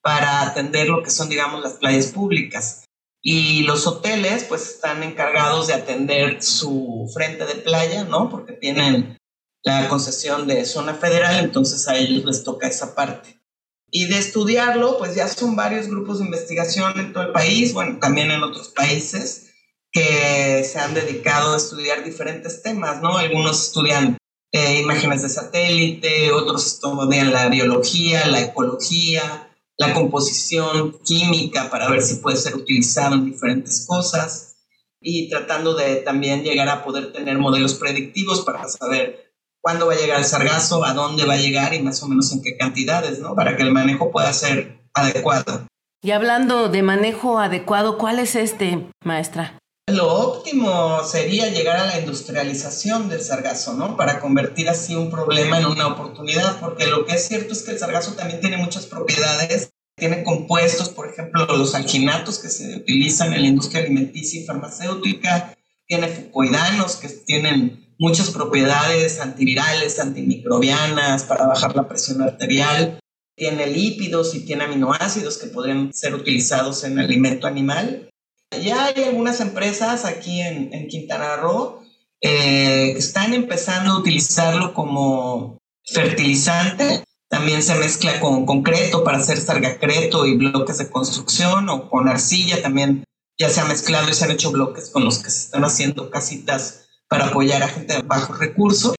para 0.00 0.40
atender 0.40 0.88
lo 0.88 1.02
que 1.02 1.10
son, 1.10 1.28
digamos, 1.28 1.62
las 1.62 1.74
playas 1.74 2.06
públicas. 2.06 2.85
Y 3.28 3.64
los 3.64 3.88
hoteles, 3.88 4.44
pues, 4.44 4.70
están 4.70 5.02
encargados 5.02 5.66
de 5.66 5.74
atender 5.74 6.40
su 6.44 7.10
frente 7.12 7.44
de 7.44 7.56
playa, 7.56 8.04
¿no? 8.04 8.30
Porque 8.30 8.52
tienen 8.52 9.18
la 9.64 9.88
concesión 9.88 10.46
de 10.46 10.64
zona 10.64 10.94
federal, 10.94 11.44
entonces 11.44 11.88
a 11.88 11.96
ellos 11.96 12.24
les 12.24 12.44
toca 12.44 12.68
esa 12.68 12.94
parte. 12.94 13.42
Y 13.90 14.04
de 14.04 14.18
estudiarlo, 14.18 14.96
pues 14.98 15.16
ya 15.16 15.26
son 15.26 15.56
varios 15.56 15.88
grupos 15.88 16.20
de 16.20 16.26
investigación 16.26 17.00
en 17.00 17.12
todo 17.12 17.24
el 17.24 17.32
país, 17.32 17.72
bueno, 17.72 17.98
también 17.98 18.30
en 18.30 18.44
otros 18.44 18.68
países, 18.68 19.50
que 19.90 20.62
se 20.62 20.78
han 20.78 20.94
dedicado 20.94 21.54
a 21.54 21.56
estudiar 21.56 22.04
diferentes 22.04 22.62
temas, 22.62 23.02
¿no? 23.02 23.18
Algunos 23.18 23.60
estudian 23.60 24.16
eh, 24.52 24.82
imágenes 24.82 25.22
de 25.22 25.30
satélite, 25.30 26.30
otros 26.30 26.64
estudian 26.64 27.32
la 27.32 27.48
biología, 27.48 28.24
la 28.28 28.42
ecología, 28.42 29.45
la 29.78 29.92
composición 29.92 30.98
química 31.04 31.70
para 31.70 31.88
ver 31.90 32.02
si 32.02 32.16
puede 32.16 32.36
ser 32.36 32.54
utilizado 32.54 33.14
en 33.14 33.26
diferentes 33.26 33.86
cosas 33.86 34.56
y 35.00 35.28
tratando 35.28 35.74
de 35.74 35.96
también 35.96 36.42
llegar 36.42 36.68
a 36.68 36.84
poder 36.84 37.12
tener 37.12 37.38
modelos 37.38 37.74
predictivos 37.74 38.42
para 38.44 38.66
saber 38.68 39.32
cuándo 39.60 39.86
va 39.86 39.92
a 39.92 39.96
llegar 39.96 40.18
el 40.18 40.24
sargazo, 40.24 40.84
a 40.84 40.94
dónde 40.94 41.24
va 41.24 41.34
a 41.34 41.38
llegar 41.38 41.74
y 41.74 41.82
más 41.82 42.02
o 42.02 42.08
menos 42.08 42.32
en 42.32 42.42
qué 42.42 42.56
cantidades, 42.56 43.18
¿no? 43.18 43.34
Para 43.34 43.56
que 43.56 43.62
el 43.62 43.72
manejo 43.72 44.10
pueda 44.10 44.32
ser 44.32 44.80
adecuado. 44.94 45.66
Y 46.02 46.12
hablando 46.12 46.68
de 46.68 46.82
manejo 46.82 47.38
adecuado, 47.38 47.98
¿cuál 47.98 48.18
es 48.18 48.36
este, 48.36 48.86
maestra? 49.04 49.58
Lo 49.88 50.12
óptimo 50.12 51.04
sería 51.04 51.48
llegar 51.48 51.76
a 51.76 51.86
la 51.86 52.00
industrialización 52.00 53.08
del 53.08 53.22
sargazo, 53.22 53.74
¿no? 53.74 53.96
Para 53.96 54.18
convertir 54.18 54.68
así 54.68 54.96
un 54.96 55.12
problema 55.12 55.60
en 55.60 55.66
una 55.66 55.86
oportunidad, 55.86 56.58
porque 56.58 56.88
lo 56.88 57.06
que 57.06 57.14
es 57.14 57.28
cierto 57.28 57.52
es 57.52 57.62
que 57.62 57.70
el 57.70 57.78
sargazo 57.78 58.14
también 58.14 58.40
tiene 58.40 58.56
muchas 58.56 58.86
propiedades, 58.86 59.70
tiene 59.96 60.24
compuestos, 60.24 60.88
por 60.88 61.08
ejemplo, 61.08 61.46
los 61.46 61.76
alginatos 61.76 62.40
que 62.40 62.48
se 62.48 62.76
utilizan 62.78 63.32
en 63.32 63.42
la 63.42 63.48
industria 63.48 63.82
alimenticia 63.84 64.40
y 64.40 64.44
farmacéutica, 64.44 65.56
tiene 65.86 66.08
fucoidanos 66.08 66.96
que 66.96 67.08
tienen 67.08 67.94
muchas 67.96 68.30
propiedades 68.30 69.20
antivirales, 69.20 70.00
antimicrobianas, 70.00 71.22
para 71.22 71.46
bajar 71.46 71.76
la 71.76 71.86
presión 71.86 72.22
arterial. 72.22 72.98
Tiene 73.36 73.68
lípidos 73.68 74.34
y 74.34 74.40
tiene 74.40 74.64
aminoácidos 74.64 75.38
que 75.38 75.46
podrían 75.46 75.92
ser 75.92 76.14
utilizados 76.14 76.82
en 76.82 76.98
alimento 76.98 77.46
animal. 77.46 78.10
Ya 78.50 78.86
hay 78.86 79.04
algunas 79.04 79.40
empresas 79.40 80.04
aquí 80.04 80.40
en, 80.40 80.88
Quintana 80.88 81.36
Roo 81.36 81.82
eh, 82.20 82.92
que 82.92 82.98
están 82.98 83.34
empezando 83.34 83.92
a 83.92 83.98
utilizarlo 83.98 84.72
como 84.72 85.58
fertilizante. 85.84 87.04
También 87.28 87.62
se 87.62 87.74
mezcla 87.74 88.20
con 88.20 88.46
concreto 88.46 89.02
para 89.02 89.18
hacer 89.18 89.38
sargacreto 89.38 90.26
y 90.26 90.36
bloques 90.36 90.78
de 90.78 90.88
construcción 90.88 91.68
o 91.68 91.90
con 91.90 92.08
arcilla. 92.08 92.62
También 92.62 93.04
ya 93.38 93.48
se 93.48 93.60
ha 93.60 93.64
mezclado 93.64 94.08
y 94.08 94.14
se 94.14 94.24
han 94.24 94.30
hecho 94.30 94.52
bloques 94.52 94.90
con 94.90 95.04
los 95.04 95.18
que 95.18 95.30
se 95.30 95.40
están 95.40 95.64
haciendo 95.64 96.10
casitas 96.10 96.86
para 97.08 97.26
apoyar 97.26 97.62
a 97.62 97.68
gente 97.68 97.94
de 97.94 98.02
bajos 98.02 98.38
recursos. 98.38 98.94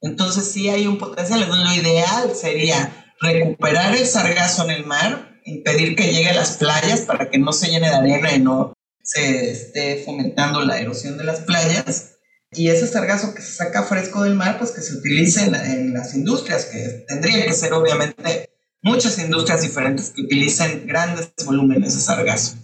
Entonces 0.00 0.50
sí 0.50 0.68
hay 0.68 0.86
un 0.86 0.98
potencial. 0.98 1.48
lo 1.48 1.74
ideal 1.74 2.34
sería 2.34 3.04
recuperar 3.20 3.96
el 3.96 4.06
sargazo 4.06 4.64
en 4.64 4.70
el 4.70 4.86
mar, 4.86 5.33
impedir 5.44 5.96
que 5.96 6.12
llegue 6.12 6.30
a 6.30 6.34
las 6.34 6.56
playas 6.56 7.02
para 7.02 7.30
que 7.30 7.38
no 7.38 7.52
se 7.52 7.68
llene 7.68 7.88
de 7.88 7.94
arena 7.94 8.34
y 8.34 8.40
no 8.40 8.72
se 9.02 9.50
esté 9.50 10.02
fomentando 10.04 10.62
la 10.62 10.80
erosión 10.80 11.18
de 11.18 11.24
las 11.24 11.40
playas. 11.40 12.16
Y 12.50 12.68
ese 12.68 12.86
sargazo 12.86 13.34
que 13.34 13.42
se 13.42 13.52
saca 13.52 13.82
fresco 13.82 14.22
del 14.22 14.34
mar, 14.34 14.58
pues 14.58 14.70
que 14.70 14.80
se 14.80 14.94
utilice 14.94 15.44
en, 15.44 15.54
en 15.54 15.92
las 15.92 16.14
industrias, 16.14 16.66
que 16.66 17.04
tendrían 17.08 17.42
que 17.42 17.52
ser 17.52 17.72
obviamente 17.72 18.50
muchas 18.82 19.18
industrias 19.18 19.62
diferentes 19.62 20.10
que 20.10 20.22
utilicen 20.22 20.86
grandes 20.86 21.32
volúmenes 21.44 21.94
de 21.94 22.00
sargazo. 22.00 22.56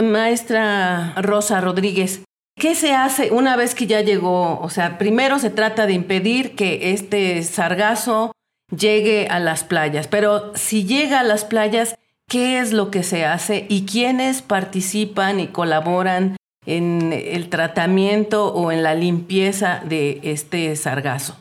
Maestra 0.00 1.14
Rosa 1.22 1.60
Rodríguez, 1.60 2.20
¿Qué 2.56 2.76
se 2.76 2.92
hace 2.92 3.32
una 3.32 3.56
vez 3.56 3.74
que 3.74 3.86
ya 3.86 4.00
llegó? 4.00 4.60
O 4.60 4.70
sea, 4.70 4.96
primero 4.96 5.38
se 5.38 5.50
trata 5.50 5.86
de 5.86 5.92
impedir 5.92 6.54
que 6.54 6.92
este 6.92 7.42
sargazo 7.42 8.32
llegue 8.76 9.28
a 9.28 9.38
las 9.38 9.64
playas, 9.64 10.08
pero 10.08 10.52
si 10.54 10.84
llega 10.84 11.20
a 11.20 11.24
las 11.24 11.44
playas, 11.44 11.96
¿qué 12.28 12.58
es 12.58 12.72
lo 12.72 12.90
que 12.90 13.02
se 13.02 13.24
hace 13.24 13.66
y 13.68 13.86
quiénes 13.86 14.42
participan 14.42 15.40
y 15.40 15.48
colaboran 15.48 16.36
en 16.66 17.12
el 17.12 17.50
tratamiento 17.50 18.52
o 18.52 18.72
en 18.72 18.82
la 18.82 18.94
limpieza 18.94 19.82
de 19.84 20.20
este 20.22 20.74
sargazo? 20.76 21.36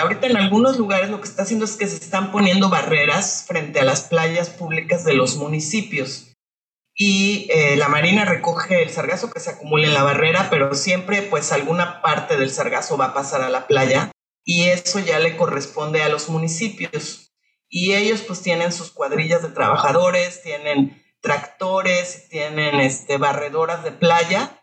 Ahorita 0.00 0.26
en 0.26 0.38
algunos 0.38 0.78
lugares 0.78 1.10
lo 1.10 1.20
que 1.20 1.28
está 1.28 1.42
haciendo 1.42 1.66
es 1.66 1.76
que 1.76 1.86
se 1.86 1.96
están 1.96 2.32
poniendo 2.32 2.70
barreras 2.70 3.44
frente 3.46 3.80
a 3.80 3.84
las 3.84 4.02
playas 4.02 4.48
públicas 4.48 5.04
de 5.04 5.14
los 5.14 5.36
municipios. 5.36 6.28
Y 6.94 7.48
eh, 7.50 7.76
la 7.76 7.88
marina 7.88 8.24
recoge 8.24 8.82
el 8.82 8.90
sargazo 8.90 9.30
que 9.30 9.40
se 9.40 9.50
acumula 9.50 9.86
en 9.86 9.94
la 9.94 10.02
barrera, 10.02 10.48
pero 10.50 10.74
siempre 10.74 11.22
pues 11.22 11.52
alguna 11.52 12.02
parte 12.02 12.36
del 12.36 12.50
sargazo 12.50 12.96
va 12.96 13.06
a 13.06 13.14
pasar 13.14 13.42
a 13.42 13.50
la 13.50 13.66
playa 13.66 14.10
y 14.44 14.64
eso 14.68 14.98
ya 14.98 15.18
le 15.18 15.36
corresponde 15.36 16.02
a 16.02 16.08
los 16.08 16.28
municipios. 16.28 17.32
Y 17.68 17.94
ellos 17.94 18.22
pues 18.22 18.42
tienen 18.42 18.72
sus 18.72 18.90
cuadrillas 18.90 19.42
de 19.42 19.48
trabajadores, 19.48 20.42
tienen 20.42 21.02
tractores, 21.20 22.28
tienen 22.28 22.80
este, 22.80 23.16
barredoras 23.16 23.84
de 23.84 23.92
playa 23.92 24.60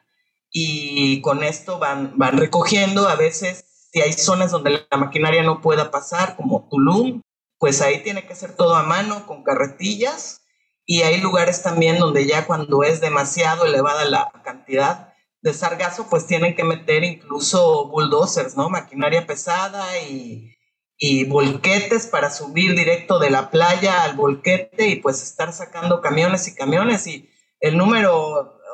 y 0.52 1.22
con 1.22 1.44
esto 1.44 1.80
van, 1.80 2.14
van 2.18 2.38
recogiendo 2.38 3.08
a 3.08 3.16
veces 3.16 3.66
si 3.92 4.02
hay 4.02 4.14
zonas 4.14 4.52
donde 4.52 4.86
la 4.90 4.98
maquinaria 4.98 5.42
no 5.42 5.62
pueda 5.62 5.90
pasar, 5.90 6.36
como 6.36 6.68
Tulum, 6.70 7.22
pues 7.58 7.82
ahí 7.82 8.04
tiene 8.04 8.28
que 8.28 8.36
ser 8.36 8.56
todo 8.56 8.76
a 8.76 8.84
mano 8.84 9.26
con 9.26 9.44
carretillas 9.44 10.42
y 10.86 11.02
hay 11.02 11.20
lugares 11.22 11.64
también 11.64 11.98
donde 11.98 12.26
ya 12.26 12.46
cuando 12.46 12.84
es 12.84 13.02
demasiado 13.02 13.66
elevada 13.66 14.06
la 14.06 14.32
cantidad 14.44 15.09
de 15.42 15.54
sargazo, 15.54 16.08
pues 16.10 16.28
tienen 16.28 16.56
que 16.56 16.64
meter 16.64 17.04
incluso 17.04 17.88
bulldozers, 17.88 18.58
¿no? 18.58 18.70
Maquinaria 18.70 19.26
pesada 19.26 20.00
y, 20.00 20.56
y 20.98 21.24
volquetes 21.24 22.08
para 22.08 22.30
subir 22.30 22.76
directo 22.76 23.20
de 23.20 23.30
la 23.30 23.50
playa 23.50 24.04
al 24.04 24.16
volquete 24.16 24.88
y 24.88 24.96
pues 24.98 25.24
estar 25.24 25.54
sacando 25.54 26.02
camiones 26.02 26.48
y 26.48 26.56
camiones 26.56 27.08
y 27.08 27.30
el 27.62 27.78
número, 27.78 28.14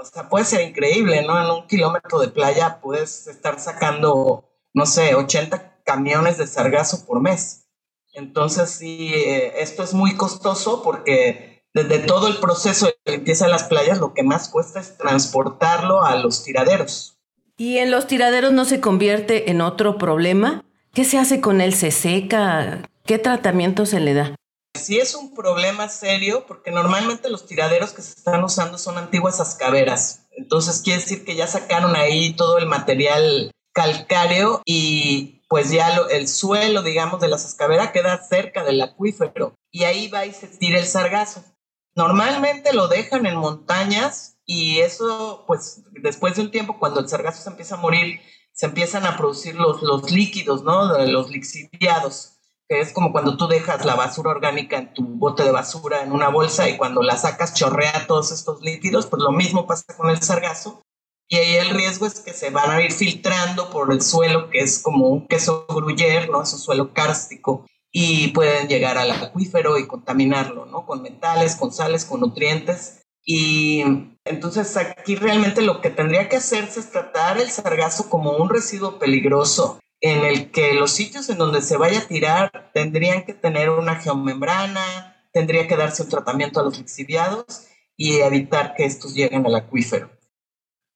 o 0.02 0.06
sea, 0.06 0.28
puede 0.28 0.46
ser 0.46 0.68
increíble, 0.68 1.24
¿no? 1.24 1.40
En 1.40 1.50
un 1.50 1.68
kilómetro 1.68 2.20
de 2.20 2.30
playa 2.30 2.80
puedes 2.82 3.28
estar 3.28 3.60
sacando, 3.60 4.50
no 4.74 4.86
sé, 4.86 5.14
80 5.16 5.84
camiones 5.84 6.38
de 6.38 6.48
sargazo 6.48 7.06
por 7.06 7.22
mes. 7.22 7.68
Entonces, 8.14 8.72
sí, 8.72 9.14
eh, 9.14 9.62
esto 9.62 9.84
es 9.84 9.94
muy 9.94 10.16
costoso 10.16 10.82
porque 10.82 11.55
desde 11.76 12.00
todo 12.00 12.28
el 12.28 12.38
proceso 12.38 12.88
de 12.88 13.12
limpieza 13.12 13.46
de 13.46 13.52
las 13.52 13.66
playas, 13.66 14.00
lo 14.00 14.14
que 14.14 14.24
más 14.24 14.48
cuesta 14.50 14.80
es 14.80 14.98
transportarlo 14.98 16.04
a 16.04 16.16
los 16.16 16.44
tiraderos. 16.44 17.18
¿Y 17.58 17.78
en 17.78 17.92
los 17.92 18.08
tiraderos 18.08 18.54
no 18.54 18.66
se 18.66 18.80
convierte 18.80 19.52
en 19.52 19.62
otro 19.62 19.98
problema? 19.98 20.64
¿Qué 20.94 21.04
se 21.04 21.18
hace 21.18 21.42
con 21.42 21.60
él? 21.60 21.76
¿Se 21.76 21.92
seca? 21.92 22.90
¿Qué 23.06 23.20
tratamiento 23.20 23.86
se 23.86 24.00
le 24.00 24.14
da? 24.14 24.36
sí 24.76 25.00
es 25.00 25.16
un 25.16 25.34
problema 25.34 25.90
serio 25.90 26.46
porque 26.48 26.70
normalmente 26.70 27.30
los 27.30 27.48
tiraderos 27.48 27.94
que 27.94 28.02
se 28.02 28.12
están 28.12 28.44
usando 28.44 28.78
son 28.78 28.98
antiguas 28.98 29.40
ascaveras. 29.40 30.28
Entonces 30.38 30.82
quiere 30.82 31.00
decir 31.00 31.26
que 31.26 31.36
ya 31.36 31.48
sacaron 31.48 31.96
ahí 31.96 32.34
todo 32.34 32.58
el 32.58 32.66
material 32.66 33.52
calcáreo 33.74 34.62
y 34.66 35.42
pues 35.48 35.72
ya 35.72 35.98
el 36.12 36.28
suelo, 36.28 36.84
digamos, 36.84 37.22
de 37.22 37.30
la 37.30 37.38
ascaveras 37.38 37.92
queda 37.92 38.22
cerca 38.22 38.64
del 38.64 38.82
acuífero 38.82 39.56
y 39.72 39.84
ahí 39.86 40.08
va 40.08 40.26
y 40.26 40.34
se 40.34 40.48
tira 40.48 40.80
el 40.80 40.86
sargazo. 40.86 41.44
Normalmente 41.96 42.74
lo 42.74 42.88
dejan 42.88 43.26
en 43.26 43.38
montañas 43.38 44.38
y 44.46 44.80
eso, 44.80 45.44
pues 45.48 45.84
después 46.02 46.36
de 46.36 46.44
un 46.44 46.52
tiempo, 46.52 46.78
cuando 46.78 47.00
el 47.00 47.10
sargazo 47.10 47.42
se 47.42 47.50
empieza 47.50 47.76
a 47.76 47.80
morir, 47.80 48.20
se 48.54 48.68
empiezan 48.68 49.06
a 49.06 49.18
producir 49.18 49.56
los, 49.56 49.82
los 49.82 50.12
líquidos, 50.12 50.64
¿no? 50.64 50.98
Los 51.06 51.30
lixiviados 51.30 52.36
que 52.68 52.80
es 52.80 52.94
como 52.94 53.12
cuando 53.12 53.38
tú 53.38 53.48
dejas 53.48 53.86
la 53.86 53.96
basura 53.96 54.32
orgánica 54.32 54.78
en 54.78 54.94
tu 54.94 55.04
bote 55.04 55.44
de 55.44 55.52
basura 55.52 56.02
en 56.02 56.12
una 56.12 56.30
bolsa 56.30 56.68
y 56.68 56.78
cuando 56.78 57.04
la 57.04 57.18
sacas 57.18 57.54
chorrea 57.54 58.08
todos 58.08 58.32
estos 58.32 58.62
líquidos, 58.62 59.06
pues 59.06 59.22
lo 59.22 59.32
mismo 59.32 59.68
pasa 59.68 59.96
con 59.96 60.10
el 60.10 60.22
sargazo. 60.22 60.82
Y 61.28 61.38
ahí 61.38 61.56
el 61.56 61.70
riesgo 61.70 62.06
es 62.06 62.20
que 62.20 62.34
se 62.34 62.52
van 62.52 62.72
a 62.72 62.82
ir 62.82 62.92
filtrando 62.92 63.70
por 63.70 63.92
el 63.92 64.02
suelo, 64.02 64.50
que 64.50 64.60
es 64.60 64.80
como 64.80 65.08
un 65.08 65.28
queso 65.28 65.66
gruyere, 65.68 66.28
¿no? 66.28 66.42
Es 66.42 66.54
un 66.54 66.60
suelo 66.60 66.94
kárstico. 66.94 67.66
Y 67.98 68.28
pueden 68.30 68.68
llegar 68.68 68.98
al 68.98 69.10
acuífero 69.10 69.78
y 69.78 69.88
contaminarlo, 69.88 70.66
¿no? 70.66 70.86
Con 70.86 71.02
metales, 71.02 71.56
con 71.56 71.72
sales, 71.72 72.04
con 72.04 72.20
nutrientes. 72.20 73.06
Y 73.24 73.84
entonces 74.26 74.76
aquí 74.76 75.16
realmente 75.16 75.62
lo 75.62 75.80
que 75.80 75.92
tendría 75.92 76.28
que 76.28 76.36
hacerse 76.36 76.82
es 76.82 76.92
tratar 76.92 77.38
el 77.38 77.50
sargazo 77.50 78.10
como 78.10 78.34
un 78.34 78.50
residuo 78.50 79.00
peligroso 79.00 79.80
en 80.02 80.26
el 80.26 80.52
que 80.52 80.74
los 80.74 80.92
sitios 80.92 81.30
en 81.30 81.38
donde 81.38 81.62
se 81.62 81.78
vaya 81.78 82.00
a 82.00 82.08
tirar 82.08 82.70
tendrían 82.74 83.24
que 83.24 83.34
tener 83.34 83.70
una 83.70 83.96
geomembrana, 83.96 85.16
tendría 85.32 85.66
que 85.66 85.78
darse 85.78 86.04
un 86.04 86.10
tratamiento 86.10 86.60
a 86.60 86.64
los 86.64 86.78
lixiviados 86.78 87.68
y 87.96 88.18
evitar 88.18 88.74
que 88.76 88.84
estos 88.84 89.14
lleguen 89.14 89.46
al 89.46 89.56
acuífero. 89.56 90.15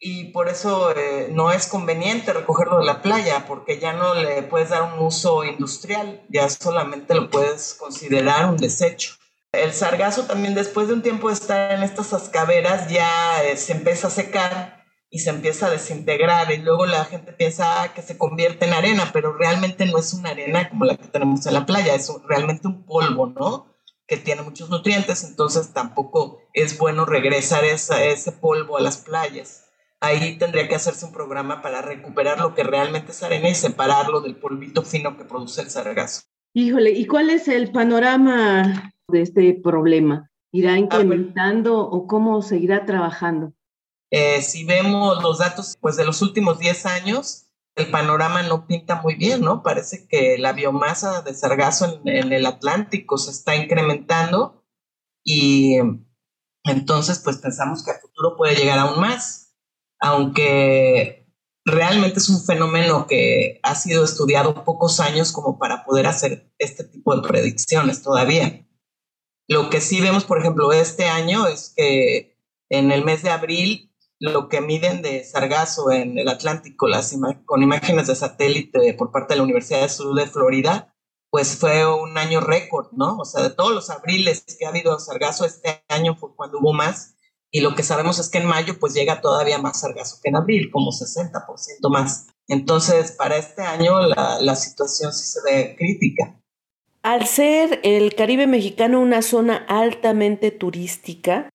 Y 0.01 0.25
por 0.25 0.47
eso 0.47 0.95
eh, 0.95 1.27
no 1.31 1.51
es 1.51 1.67
conveniente 1.67 2.31
recogerlo 2.31 2.79
de 2.79 2.85
la 2.85 3.01
playa, 3.01 3.45
porque 3.45 3.79
ya 3.79 3.91
no 3.91 4.13
le 4.13 4.43
puedes 4.43 4.69
dar 4.69 4.83
un 4.83 4.99
uso 4.99 5.43
industrial, 5.43 6.23
ya 6.29 6.49
solamente 6.49 7.13
lo 7.15 7.29
puedes 7.29 7.73
considerar 7.73 8.49
un 8.49 8.55
desecho. 8.55 9.15
El 9.51 9.73
sargazo 9.73 10.25
también 10.25 10.53
después 10.53 10.87
de 10.87 10.93
un 10.93 11.01
tiempo 11.01 11.27
de 11.27 11.33
estar 11.33 11.71
en 11.71 11.83
estas 11.83 12.13
ascaveras 12.13 12.87
ya 12.87 13.43
eh, 13.43 13.57
se 13.57 13.73
empieza 13.73 14.07
a 14.07 14.11
secar 14.11 14.85
y 15.09 15.19
se 15.19 15.31
empieza 15.31 15.65
a 15.65 15.71
desintegrar 15.71 16.51
y 16.51 16.57
luego 16.57 16.85
la 16.85 17.03
gente 17.05 17.33
piensa 17.33 17.81
ah, 17.81 17.93
que 17.93 18.03
se 18.03 18.17
convierte 18.17 18.65
en 18.65 18.73
arena, 18.73 19.09
pero 19.11 19.33
realmente 19.33 19.85
no 19.85 19.97
es 19.97 20.13
una 20.13 20.29
arena 20.29 20.69
como 20.69 20.85
la 20.85 20.95
que 20.95 21.07
tenemos 21.07 21.45
en 21.45 21.55
la 21.55 21.65
playa, 21.65 21.95
es 21.95 22.11
realmente 22.27 22.67
un 22.67 22.85
polvo, 22.85 23.27
¿no? 23.27 23.73
Que 24.07 24.17
tiene 24.17 24.43
muchos 24.43 24.69
nutrientes, 24.69 25.23
entonces 25.23 25.73
tampoco 25.73 26.39
es 26.53 26.77
bueno 26.77 27.05
regresar 27.05 27.65
esa, 27.65 28.03
ese 28.03 28.31
polvo 28.31 28.77
a 28.77 28.81
las 28.81 28.97
playas. 28.97 29.68
Ahí 30.01 30.37
tendría 30.37 30.67
que 30.67 30.75
hacerse 30.75 31.05
un 31.05 31.11
programa 31.11 31.61
para 31.61 31.81
recuperar 31.81 32.39
lo 32.39 32.55
que 32.55 32.63
realmente 32.63 33.11
es 33.11 33.21
arena 33.21 33.49
y 33.49 33.55
separarlo 33.55 34.21
del 34.21 34.37
polvito 34.37 34.83
fino 34.83 35.17
que 35.17 35.25
produce 35.25 35.61
el 35.61 35.69
sargazo. 35.69 36.21
Híjole, 36.53 36.91
¿y 36.91 37.05
cuál 37.05 37.29
es 37.29 37.47
el 37.47 37.71
panorama 37.71 38.93
de 39.07 39.21
este 39.21 39.53
problema? 39.61 40.31
¿Irá 40.51 40.73
ah, 40.73 40.79
incrementando 40.79 41.79
o 41.79 42.07
cómo 42.07 42.41
seguirá 42.41 42.85
trabajando? 42.85 43.53
Eh, 44.11 44.41
si 44.41 44.65
vemos 44.65 45.21
los 45.21 45.37
datos 45.37 45.77
pues, 45.79 45.95
de 45.95 46.05
los 46.05 46.21
últimos 46.21 46.57
10 46.59 46.85
años, 46.87 47.49
el 47.75 47.91
panorama 47.91 48.43
no 48.43 48.67
pinta 48.67 49.01
muy 49.01 49.15
bien, 49.15 49.41
¿no? 49.41 49.63
Parece 49.63 50.07
que 50.07 50.37
la 50.37 50.53
biomasa 50.53 51.21
de 51.21 51.33
sargazo 51.33 52.01
en, 52.03 52.33
el 52.33 52.45
Atlántico 52.45 53.17
se 53.17 53.31
está 53.31 53.55
incrementando 53.55 54.63
y 55.23 55.77
entonces 56.63 57.19
pues 57.19 57.37
pensamos 57.37 57.83
que 57.83 57.91
a 57.91 57.99
futuro 57.99 58.35
puede 58.35 58.55
llegar 58.55 58.79
aún 58.79 58.99
más, 58.99 59.48
aunque 59.99 61.27
realmente 61.65 62.19
es 62.19 62.29
un 62.29 62.43
fenómeno 62.43 63.05
que 63.07 63.59
ha 63.63 63.75
sido 63.75 64.03
estudiado 64.03 64.63
pocos 64.63 64.99
años 64.99 65.31
como 65.31 65.59
para 65.59 65.85
poder 65.85 66.07
hacer 66.07 66.51
este 66.57 66.83
tipo 66.83 67.15
de 67.15 67.27
predicciones 67.27 68.01
todavía. 68.01 68.65
Lo 69.47 69.69
que 69.69 69.81
sí 69.81 69.99
vemos, 70.01 70.25
por 70.25 70.39
ejemplo, 70.39 70.71
este 70.73 71.05
año 71.05 71.47
es 71.47 71.73
que 71.75 72.37
en 72.69 72.91
el 72.91 73.03
mes 73.03 73.23
de 73.23 73.31
abril 73.31 73.89
lo 74.19 74.49
que 74.49 74.61
miden 74.61 75.01
de 75.01 75.23
sargazo 75.23 75.91
en 75.91 76.17
el 76.17 76.27
Atlántico 76.27 76.87
con 77.45 77.63
imágenes 77.63 78.07
de 78.07 78.15
satélite 78.15 78.93
por 78.93 79.11
parte 79.11 79.33
de 79.33 79.37
la 79.37 79.43
Universidad 79.43 79.81
de 79.81 79.89
Sur 79.89 80.13
de 80.15 80.27
Florida, 80.27 80.93
pues 81.29 81.55
fue 81.57 81.85
un 81.85 82.17
año 82.17 82.41
récord, 82.41 82.87
¿no? 82.91 83.17
O 83.17 83.25
sea, 83.25 83.43
de 83.43 83.49
todos 83.51 83.73
los 83.73 83.89
abriles 83.89 84.43
que 84.57 84.65
ha 84.65 84.69
habido 84.69 84.99
sargazo, 84.99 85.45
este 85.45 85.83
año 85.87 86.15
fue 86.15 86.35
cuando 86.35 86.59
hubo 86.59 86.73
más. 86.73 87.15
Y 87.51 87.61
lo 87.61 87.75
que 87.75 87.83
sabemos 87.83 88.19
es 88.19 88.29
que 88.29 88.37
en 88.37 88.45
mayo 88.45 88.79
pues 88.79 88.93
llega 88.93 89.21
todavía 89.21 89.57
más 89.57 89.79
sargazo 89.79 90.19
que 90.21 90.29
en 90.29 90.35
abril, 90.35 90.69
como 90.71 90.91
60% 90.91 91.89
más. 91.89 92.27
Entonces, 92.47 93.11
para 93.11 93.37
este 93.37 93.61
año 93.61 94.01
la, 94.01 94.39
la 94.41 94.55
situación 94.55 95.13
sí 95.13 95.25
se 95.25 95.39
ve 95.43 95.75
crítica. 95.77 96.39
Al 97.01 97.25
ser 97.27 97.79
el 97.83 98.13
Caribe 98.13 98.45
mexicano 98.45 98.99
una 98.99 99.21
zona 99.21 99.65
altamente 99.67 100.51
turística, 100.51 101.49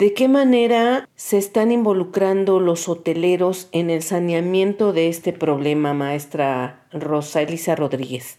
¿De 0.00 0.14
qué 0.14 0.28
manera 0.28 1.10
se 1.14 1.36
están 1.36 1.70
involucrando 1.70 2.58
los 2.58 2.88
hoteleros 2.88 3.68
en 3.70 3.90
el 3.90 4.02
saneamiento 4.02 4.94
de 4.94 5.10
este 5.10 5.34
problema, 5.34 5.92
maestra 5.92 6.88
Rosa 6.90 7.42
Elisa 7.42 7.76
Rodríguez? 7.76 8.38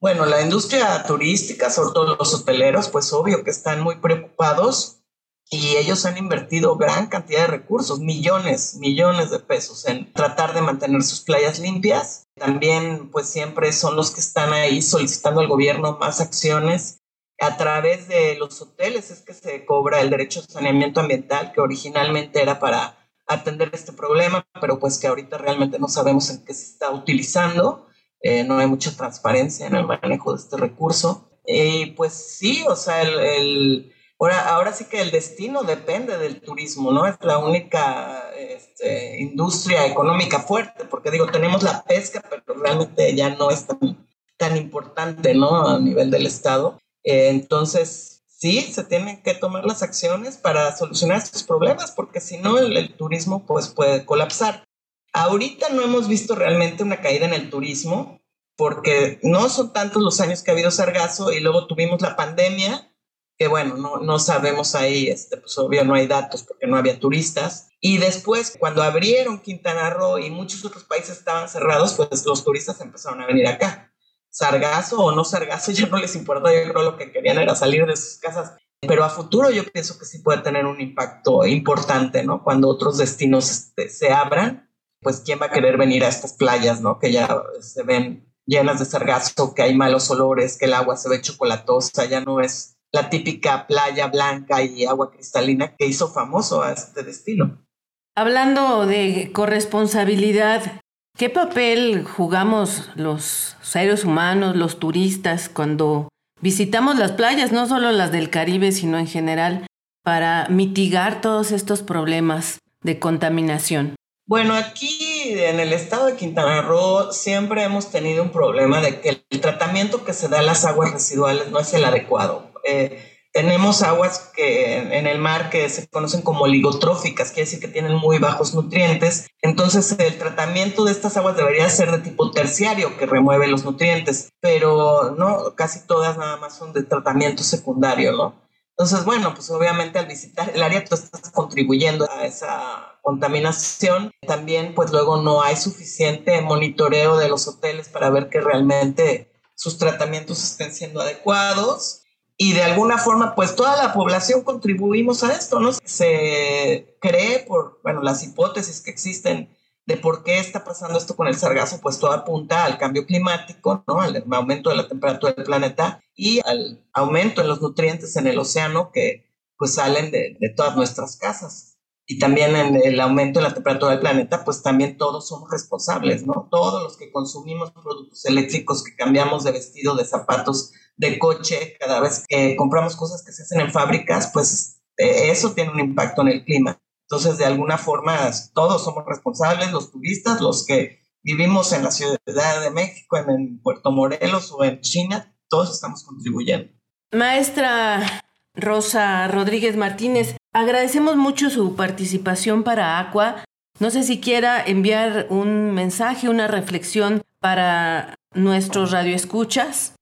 Bueno, 0.00 0.24
la 0.24 0.40
industria 0.40 1.04
turística, 1.06 1.68
sobre 1.68 1.92
todo 1.92 2.16
los 2.16 2.32
hoteleros, 2.32 2.88
pues 2.88 3.12
obvio 3.12 3.44
que 3.44 3.50
están 3.50 3.82
muy 3.82 3.96
preocupados 3.96 5.03
y 5.50 5.76
ellos 5.76 6.04
han 6.06 6.16
invertido 6.16 6.76
gran 6.76 7.06
cantidad 7.06 7.42
de 7.42 7.46
recursos, 7.48 8.00
millones, 8.00 8.76
millones 8.76 9.30
de 9.30 9.38
pesos 9.38 9.86
en 9.86 10.12
tratar 10.12 10.54
de 10.54 10.62
mantener 10.62 11.02
sus 11.02 11.20
playas 11.20 11.58
limpias. 11.58 12.26
También 12.34 13.10
pues 13.10 13.28
siempre 13.28 13.72
son 13.72 13.94
los 13.94 14.10
que 14.10 14.20
están 14.20 14.52
ahí 14.52 14.82
solicitando 14.82 15.40
al 15.40 15.48
gobierno 15.48 15.98
más 16.00 16.20
acciones 16.20 17.04
a 17.40 17.56
través 17.56 18.08
de 18.08 18.36
los 18.36 18.60
hoteles 18.62 19.10
es 19.10 19.20
que 19.20 19.34
se 19.34 19.64
cobra 19.64 20.00
el 20.00 20.10
derecho 20.10 20.40
a 20.40 20.52
saneamiento 20.52 21.00
ambiental, 21.00 21.52
que 21.52 21.60
originalmente 21.60 22.40
era 22.40 22.58
para 22.60 22.96
atender 23.26 23.70
este 23.72 23.92
problema, 23.92 24.46
pero 24.60 24.78
pues 24.78 24.98
que 24.98 25.06
ahorita 25.08 25.38
realmente 25.38 25.78
no 25.78 25.88
sabemos 25.88 26.30
en 26.30 26.44
qué 26.44 26.54
se 26.54 26.64
está 26.64 26.90
utilizando, 26.90 27.86
eh, 28.20 28.44
no 28.44 28.58
hay 28.58 28.66
mucha 28.66 28.96
transparencia 28.96 29.66
en 29.66 29.74
el 29.74 29.86
manejo 29.86 30.32
de 30.32 30.42
este 30.42 30.56
recurso. 30.56 31.30
Y 31.46 31.86
pues 31.86 32.12
sí, 32.12 32.64
o 32.68 32.76
sea, 32.76 33.02
el, 33.02 33.92
ahora, 34.18 34.48
ahora 34.48 34.72
sí 34.72 34.86
que 34.86 35.00
el 35.00 35.10
destino 35.10 35.62
depende 35.62 36.18
del 36.18 36.40
turismo, 36.40 36.92
¿no? 36.92 37.06
Es 37.06 37.16
la 37.20 37.38
única 37.38 38.30
este, 38.36 39.20
industria 39.20 39.86
económica 39.86 40.40
fuerte, 40.40 40.84
porque 40.84 41.10
digo, 41.10 41.26
tenemos 41.26 41.62
la 41.62 41.82
pesca, 41.84 42.22
pero 42.28 42.58
realmente 42.60 43.14
ya 43.14 43.30
no 43.30 43.50
es 43.50 43.66
tan, 43.66 44.06
tan 44.36 44.56
importante, 44.56 45.34
¿no? 45.34 45.66
A 45.66 45.78
nivel 45.78 46.10
del 46.10 46.26
Estado. 46.26 46.78
Eh, 47.02 47.28
entonces, 47.28 48.22
sí, 48.26 48.60
se 48.60 48.84
tienen 48.84 49.22
que 49.22 49.34
tomar 49.34 49.64
las 49.64 49.82
acciones 49.82 50.36
para 50.36 50.76
solucionar 50.76 51.18
estos 51.18 51.42
problemas, 51.42 51.92
porque 51.92 52.20
si 52.20 52.38
no, 52.38 52.58
el, 52.58 52.94
turismo 52.96 53.44
pues, 53.46 53.68
puede 53.68 54.04
colapsar. 54.04 54.64
Ahorita 55.12 55.68
no 55.70 55.82
hemos 55.82 56.08
visto 56.08 56.34
realmente 56.34 56.82
una 56.82 57.00
caída 57.00 57.26
en 57.26 57.34
el 57.34 57.50
turismo, 57.50 58.20
porque 58.56 59.18
no 59.22 59.48
son 59.48 59.72
tantos 59.72 60.02
los 60.02 60.20
años 60.20 60.42
que 60.42 60.50
ha 60.50 60.54
habido 60.54 60.70
sargazo 60.70 61.32
y 61.32 61.40
luego 61.40 61.66
tuvimos 61.66 62.00
la 62.00 62.16
pandemia, 62.16 62.92
que 63.36 63.48
bueno, 63.48 63.76
no, 63.76 63.96
no 63.98 64.18
sabemos 64.18 64.74
ahí, 64.74 65.08
este, 65.08 65.36
pues 65.36 65.56
obvio 65.58 65.84
no 65.84 65.94
hay 65.94 66.06
datos 66.06 66.42
porque 66.42 66.66
no 66.66 66.76
había 66.76 66.98
turistas. 66.98 67.68
Y 67.80 67.98
después, 67.98 68.56
cuando 68.58 68.82
abrieron 68.82 69.40
Quintana 69.40 69.90
Roo 69.90 70.18
y 70.18 70.30
muchos 70.30 70.64
otros 70.64 70.84
países 70.84 71.18
estaban 71.18 71.48
cerrados, 71.48 71.94
pues 71.94 72.24
los 72.24 72.44
turistas 72.44 72.80
empezaron 72.80 73.20
a 73.20 73.26
venir 73.26 73.46
acá 73.46 73.90
sargazo 74.34 74.98
o 74.98 75.12
no 75.12 75.24
sargazo, 75.24 75.70
ya 75.72 75.86
no 75.86 75.96
les 75.98 76.16
importa, 76.16 76.52
yo 76.52 76.70
creo 76.70 76.82
lo 76.82 76.96
que 76.96 77.12
querían 77.12 77.38
era 77.38 77.54
salir 77.54 77.86
de 77.86 77.96
sus 77.96 78.18
casas. 78.18 78.54
Pero 78.86 79.04
a 79.04 79.08
futuro 79.08 79.50
yo 79.50 79.64
pienso 79.64 79.98
que 79.98 80.04
sí 80.04 80.18
puede 80.18 80.42
tener 80.42 80.66
un 80.66 80.78
impacto 80.78 81.46
importante, 81.46 82.22
¿no? 82.22 82.42
Cuando 82.42 82.68
otros 82.68 82.98
destinos 82.98 83.50
este, 83.50 83.88
se 83.88 84.10
abran, 84.10 84.68
pues 85.00 85.22
quién 85.24 85.40
va 85.40 85.46
a 85.46 85.50
querer 85.50 85.78
venir 85.78 86.04
a 86.04 86.08
estas 86.08 86.34
playas, 86.34 86.82
¿no? 86.82 86.98
Que 86.98 87.10
ya 87.10 87.42
se 87.60 87.82
ven 87.82 88.30
llenas 88.44 88.80
de 88.80 88.84
sargazo, 88.84 89.54
que 89.54 89.62
hay 89.62 89.74
malos 89.74 90.10
olores, 90.10 90.58
que 90.58 90.66
el 90.66 90.74
agua 90.74 90.98
se 90.98 91.08
ve 91.08 91.22
chocolatosa, 91.22 92.04
ya 92.04 92.20
no 92.20 92.40
es 92.40 92.73
la 92.94 93.10
típica 93.10 93.66
playa 93.66 94.06
blanca 94.06 94.62
y 94.62 94.86
agua 94.86 95.10
cristalina 95.10 95.74
que 95.76 95.86
hizo 95.86 96.08
famoso 96.08 96.62
a 96.62 96.72
este 96.72 97.02
destino. 97.02 97.66
Hablando 98.14 98.86
de 98.86 99.32
corresponsabilidad, 99.32 100.80
¿Qué 101.16 101.30
papel 101.30 102.02
jugamos 102.04 102.90
los 102.96 103.56
seres 103.62 104.04
humanos, 104.04 104.56
los 104.56 104.80
turistas, 104.80 105.48
cuando 105.48 106.08
visitamos 106.40 106.98
las 106.98 107.12
playas, 107.12 107.52
no 107.52 107.68
solo 107.68 107.92
las 107.92 108.10
del 108.10 108.30
Caribe, 108.30 108.72
sino 108.72 108.98
en 108.98 109.06
general, 109.06 109.64
para 110.02 110.48
mitigar 110.48 111.20
todos 111.20 111.52
estos 111.52 111.84
problemas 111.84 112.58
de 112.82 112.98
contaminación? 112.98 113.94
Bueno, 114.26 114.54
aquí 114.54 115.38
en 115.38 115.60
el 115.60 115.72
estado 115.72 116.06
de 116.06 116.16
Quintana 116.16 116.62
Roo 116.62 117.12
siempre 117.12 117.62
hemos 117.62 117.92
tenido 117.92 118.24
un 118.24 118.30
problema 118.30 118.80
de 118.80 119.00
que 119.00 119.24
el 119.30 119.40
tratamiento 119.40 120.04
que 120.04 120.14
se 120.14 120.26
da 120.26 120.40
a 120.40 120.42
las 120.42 120.64
aguas 120.64 120.90
residuales 120.90 121.48
no 121.52 121.60
es 121.60 121.72
el 121.74 121.84
adecuado. 121.84 122.53
Eh, 122.64 123.14
tenemos 123.34 123.82
aguas 123.82 124.30
que 124.32 124.76
en 124.76 125.08
el 125.08 125.18
mar 125.18 125.50
que 125.50 125.68
se 125.68 125.88
conocen 125.88 126.22
como 126.22 126.44
oligotróficas, 126.44 127.32
quiere 127.32 127.46
decir 127.46 127.58
que 127.58 127.66
tienen 127.66 127.96
muy 127.96 128.18
bajos 128.18 128.54
nutrientes. 128.54 129.26
Entonces 129.42 129.96
el 129.98 130.16
tratamiento 130.18 130.84
de 130.84 130.92
estas 130.92 131.16
aguas 131.16 131.36
debería 131.36 131.68
ser 131.68 131.90
de 131.90 131.98
tipo 131.98 132.30
terciario, 132.30 132.96
que 132.96 133.06
remueve 133.06 133.48
los 133.48 133.64
nutrientes, 133.64 134.30
pero 134.40 135.16
no, 135.18 135.56
casi 135.56 135.84
todas 135.84 136.16
nada 136.16 136.36
más 136.36 136.56
son 136.56 136.72
de 136.72 136.84
tratamiento 136.84 137.42
secundario, 137.42 138.12
¿no? 138.12 138.40
Entonces, 138.76 139.04
bueno, 139.04 139.34
pues 139.34 139.50
obviamente 139.50 139.98
al 139.98 140.06
visitar 140.06 140.52
el 140.54 140.62
área 140.62 140.84
tú 140.84 140.94
estás 140.94 141.30
contribuyendo 141.32 142.08
a 142.08 142.26
esa 142.26 142.98
contaminación. 143.02 144.12
También, 144.26 144.74
pues 144.76 144.92
luego 144.92 145.20
no 145.20 145.42
hay 145.42 145.56
suficiente 145.56 146.40
monitoreo 146.40 147.16
de 147.16 147.28
los 147.28 147.48
hoteles 147.48 147.88
para 147.88 148.10
ver 148.10 148.28
que 148.28 148.40
realmente 148.40 149.32
sus 149.56 149.76
tratamientos 149.76 150.42
estén 150.42 150.72
siendo 150.72 151.00
adecuados 151.00 152.03
y 152.36 152.52
de 152.52 152.62
alguna 152.62 152.98
forma, 152.98 153.34
pues 153.34 153.54
toda 153.54 153.76
la 153.76 153.92
población 153.92 154.42
contribuimos 154.42 155.22
a 155.22 155.32
esto, 155.32 155.60
¿no? 155.60 155.72
Se 155.84 156.96
cree 157.00 157.40
por, 157.46 157.80
bueno, 157.82 158.02
las 158.02 158.24
hipótesis 158.24 158.80
que 158.80 158.90
existen 158.90 159.56
de 159.86 159.96
por 159.96 160.24
qué 160.24 160.38
está 160.38 160.64
pasando 160.64 160.98
esto 160.98 161.14
con 161.14 161.28
el 161.28 161.36
sargazo, 161.36 161.80
pues 161.80 161.98
todo 161.98 162.12
apunta 162.12 162.64
al 162.64 162.78
cambio 162.78 163.06
climático, 163.06 163.84
¿no? 163.86 164.00
Al 164.00 164.24
aumento 164.32 164.70
de 164.70 164.76
la 164.76 164.88
temperatura 164.88 165.32
del 165.32 165.44
planeta 165.44 166.00
y 166.14 166.40
al 166.44 166.84
aumento 166.92 167.40
en 167.40 167.48
los 167.48 167.60
nutrientes 167.60 168.16
en 168.16 168.26
el 168.26 168.38
océano 168.38 168.90
que 168.92 169.26
pues 169.56 169.74
salen 169.74 170.10
de, 170.10 170.36
de 170.40 170.48
todas 170.56 170.74
nuestras 170.74 171.16
casas. 171.16 171.78
Y 172.06 172.18
también 172.18 172.54
en 172.56 172.76
el 172.76 173.00
aumento 173.00 173.40
de 173.40 173.48
la 173.48 173.54
temperatura 173.54 173.92
del 173.92 174.00
planeta, 174.00 174.44
pues 174.44 174.62
también 174.62 174.98
todos 174.98 175.28
somos 175.28 175.50
responsables, 175.50 176.26
¿no? 176.26 176.48
Todos 176.50 176.82
los 176.82 176.96
que 176.98 177.10
consumimos 177.12 177.70
productos 177.70 178.24
eléctricos, 178.26 178.82
que 178.82 178.96
cambiamos 178.96 179.44
de 179.44 179.52
vestido, 179.52 179.94
de 179.94 180.04
zapatos, 180.04 180.72
de 180.96 181.18
coche, 181.18 181.76
cada 181.78 182.00
vez 182.00 182.24
que 182.28 182.56
compramos 182.56 182.96
cosas 182.96 183.24
que 183.24 183.32
se 183.32 183.42
hacen 183.42 183.60
en 183.60 183.72
fábricas, 183.72 184.30
pues 184.32 184.80
eh, 184.96 185.30
eso 185.30 185.52
tiene 185.52 185.72
un 185.72 185.80
impacto 185.80 186.22
en 186.22 186.28
el 186.28 186.44
clima. 186.44 186.78
Entonces, 187.08 187.38
de 187.38 187.44
alguna 187.44 187.78
forma, 187.78 188.30
todos 188.54 188.84
somos 188.84 189.04
responsables, 189.06 189.72
los 189.72 189.90
turistas, 189.90 190.40
los 190.40 190.64
que 190.64 191.00
vivimos 191.22 191.72
en 191.72 191.84
la 191.84 191.90
Ciudad 191.90 192.18
de 192.60 192.70
México, 192.70 193.16
en, 193.16 193.60
Puerto 193.60 193.90
Morelos 193.90 194.52
o 194.52 194.62
en 194.64 194.80
China, 194.80 195.34
todos 195.48 195.74
estamos 195.74 196.04
contribuyendo. 196.04 196.72
Maestra 197.12 198.22
Rosa 198.54 199.28
Rodríguez 199.28 199.76
Martínez, 199.76 200.36
agradecemos 200.52 201.16
mucho 201.16 201.50
su 201.50 201.76
participación 201.76 202.62
para 202.62 202.98
Aqua. 202.98 203.44
No 203.80 203.90
sé 203.90 204.02
si 204.04 204.20
quiera 204.20 204.62
enviar 204.64 205.26
un 205.30 205.72
mensaje, 205.72 206.28
una 206.28 206.46
reflexión 206.46 207.22
para 207.40 208.14
nuestros 208.32 208.92
radioescuchas. 208.92 209.94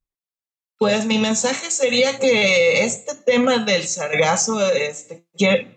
Pues 0.82 1.06
mi 1.06 1.16
mensaje 1.16 1.70
sería 1.70 2.18
que 2.18 2.82
este 2.82 3.14
tema 3.14 3.58
del 3.58 3.86
sargazo, 3.86 4.60
este, 4.68 5.28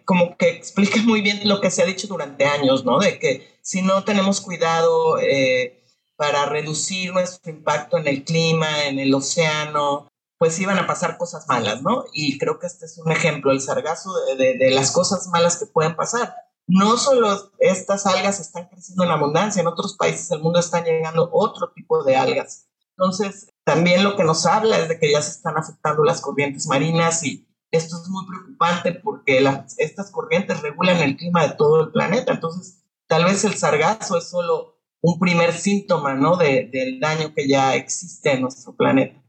como 0.04 0.36
que 0.36 0.50
explica 0.50 1.00
muy 1.04 1.22
bien 1.22 1.48
lo 1.48 1.62
que 1.62 1.70
se 1.70 1.84
ha 1.84 1.86
dicho 1.86 2.08
durante 2.08 2.46
años, 2.46 2.86
¿no? 2.86 2.98
De 2.98 3.20
que 3.20 3.56
si 3.62 3.84
no 3.84 4.04
tenemos 4.04 4.42
cuidado 4.42 5.20
eh, 5.20 5.86
para 6.16 6.48
reducir 6.48 7.14
nuestro 7.14 7.52
impacto 7.52 8.00
en 8.00 8.08
el 8.08 8.24
clima, 8.24 8.86
en 8.86 8.98
el 8.98 9.14
océano, 9.14 10.12
pues 10.40 10.58
iban 10.60 10.80
a 10.80 10.88
pasar 10.88 11.20
cosas 11.20 11.48
malas, 11.48 11.84
¿no? 11.84 12.06
Y 12.12 12.40
creo 12.40 12.58
que 12.58 12.66
este 12.66 12.88
es 12.88 12.98
un 12.98 13.12
ejemplo, 13.12 13.52
el 13.52 13.62
sargazo 13.62 14.12
de, 14.36 14.58
de 14.58 14.72
las 14.72 14.90
cosas 14.90 15.28
malas 15.28 15.58
que 15.58 15.68
pueden 15.68 15.96
pasar. 15.96 16.34
No 16.66 16.98
solo 16.98 17.52
estas 17.60 18.08
algas 18.08 18.40
están 18.40 18.70
creciendo 18.70 19.04
en 19.04 19.12
abundancia, 19.12 19.62
en 19.62 19.68
otros 19.68 19.98
países 19.98 20.30
del 20.30 20.40
mundo 20.40 20.60
están 20.60 20.84
llegando 20.84 21.30
otro 21.32 21.72
tipo 21.76 22.04
de 22.04 22.16
algas. 22.16 22.66
Entonces, 22.98 23.50
también 23.64 24.04
lo 24.04 24.16
que 24.16 24.24
nos 24.24 24.46
habla 24.46 24.78
es 24.80 24.90
de 24.90 25.00
que 25.00 25.12
ya 25.12 25.22
se 25.22 25.32
están 25.32 25.58
afectando 25.58 26.04
las 26.04 26.22
corrientes 26.22 26.68
marinas 26.68 27.24
y 27.24 27.48
esto 27.72 27.98
es 28.02 28.08
muy 28.10 28.26
preocupante 28.26 28.94
porque 28.94 29.44
estas 29.78 30.12
corrientes 30.12 30.62
regulan 30.62 30.98
el 30.98 31.18
clima 31.18 31.46
de 31.46 31.56
todo 31.56 31.84
el 31.84 31.92
planeta. 31.92 32.32
Entonces, 32.32 32.84
tal 33.08 33.26
vez 33.26 33.44
el 33.44 33.56
sargazo 33.56 34.18
es 34.18 34.30
solo 34.30 34.80
un 35.02 35.20
primer 35.20 35.54
síntoma 35.54 36.16
¿no? 36.16 36.38
De, 36.38 36.70
del 36.72 37.00
daño 37.00 37.34
que 37.36 37.48
ya 37.48 37.76
existe 37.76 38.34
en 38.34 38.42
nuestro 38.42 38.76
planeta. 38.76 39.22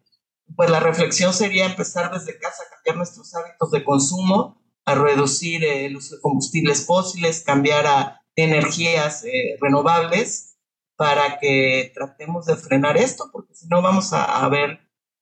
Pues 0.55 0.71
la 0.71 0.81
reflexión 0.81 1.33
sería 1.35 1.67
empezar 1.67 2.13
desde 2.13 2.39
casa 2.39 2.63
a 2.63 2.75
cambiar 2.75 2.97
nuestros 2.97 3.35
hábitos 3.35 3.71
de 3.73 3.85
consumo, 3.85 4.63
a 4.85 4.95
reducir 4.95 5.65
el 5.65 5.97
uso 5.97 6.15
de 6.15 6.21
combustibles 6.21 6.87
fósiles, 6.87 7.43
cambiar 7.43 7.87
a 7.87 8.23
energías 8.37 9.25
eh, 9.25 9.57
renovables 9.61 10.57
para 10.97 11.39
que 11.39 11.91
tratemos 11.95 12.47
de 12.47 12.57
frenar 12.57 12.97
esto, 12.97 13.29
porque 13.33 13.46
si 13.57 13.67
no 13.69 13.81
vamos 13.81 14.13
a, 14.13 14.47
ver 14.49 14.81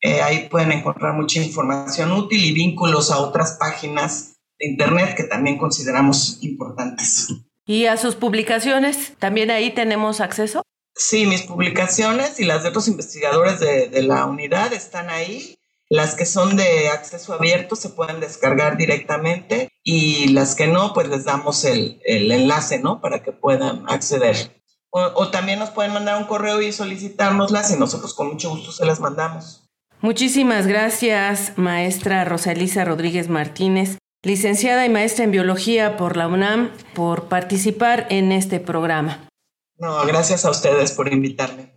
Eh, 0.00 0.20
ahí 0.22 0.48
pueden 0.48 0.72
encontrar 0.72 1.14
mucha 1.14 1.40
información 1.40 2.12
útil 2.12 2.44
y 2.44 2.52
vínculos 2.52 3.10
a 3.10 3.18
otras 3.18 3.56
páginas 3.58 4.36
de 4.58 4.68
Internet 4.68 5.14
que 5.16 5.24
también 5.24 5.58
consideramos 5.58 6.38
importantes. 6.42 7.28
¿Y 7.66 7.86
a 7.86 7.96
sus 7.96 8.14
publicaciones? 8.14 9.14
¿También 9.18 9.50
ahí 9.50 9.70
tenemos 9.70 10.20
acceso? 10.20 10.62
Sí, 10.94 11.26
mis 11.26 11.42
publicaciones 11.42 12.40
y 12.40 12.44
las 12.44 12.62
de 12.62 12.70
otros 12.70 12.88
investigadores 12.88 13.60
de, 13.60 13.88
de 13.88 14.02
la 14.02 14.24
unidad 14.26 14.72
están 14.72 15.10
ahí. 15.10 15.58
Las 15.90 16.14
que 16.14 16.26
son 16.26 16.56
de 16.56 16.88
acceso 16.90 17.32
abierto 17.32 17.74
se 17.74 17.88
pueden 17.88 18.20
descargar 18.20 18.76
directamente 18.76 19.70
y 19.82 20.28
las 20.28 20.54
que 20.54 20.66
no, 20.66 20.92
pues 20.92 21.08
les 21.08 21.24
damos 21.24 21.64
el, 21.64 22.00
el 22.04 22.30
enlace, 22.30 22.78
¿no? 22.78 23.00
Para 23.00 23.22
que 23.22 23.32
puedan 23.32 23.88
acceder. 23.88 24.62
O, 24.90 25.28
también 25.28 25.58
nos 25.58 25.70
pueden 25.70 25.92
mandar 25.92 26.18
un 26.18 26.26
correo 26.26 26.60
y 26.62 26.72
solicitárnoslas 26.72 27.70
y 27.70 27.78
nosotros 27.78 28.14
con 28.14 28.28
mucho 28.28 28.50
gusto 28.50 28.72
se 28.72 28.86
las 28.86 29.00
mandamos. 29.00 29.67
Muchísimas 30.00 30.68
gracias, 30.68 31.54
maestra 31.56 32.24
Rosa 32.24 32.52
Elisa 32.52 32.84
Rodríguez 32.84 33.28
Martínez, 33.28 33.98
licenciada 34.24 34.86
y 34.86 34.88
maestra 34.88 35.24
en 35.24 35.32
biología 35.32 35.96
por 35.96 36.16
la 36.16 36.28
UNAM, 36.28 36.70
por 36.94 37.24
participar 37.24 38.06
en 38.08 38.30
este 38.30 38.60
programa. 38.60 39.28
No, 39.76 40.06
gracias 40.06 40.44
a 40.44 40.50
ustedes 40.50 40.92
por 40.92 41.12
invitarme. 41.12 41.72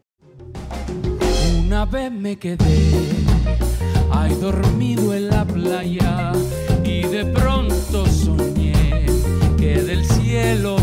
Una 1.66 1.86
vez 1.86 2.12
me 2.12 2.38
quedé 2.38 2.58
ahí 4.12 4.36
dormido 4.36 5.16
en 5.16 5.30
la 5.30 5.44
playa 5.44 6.32
y 6.84 7.02
de 7.02 7.26
pronto 7.26 8.06
soñé 8.06 9.08
que 9.58 9.82
del 9.82 10.06
cielo 10.06 10.78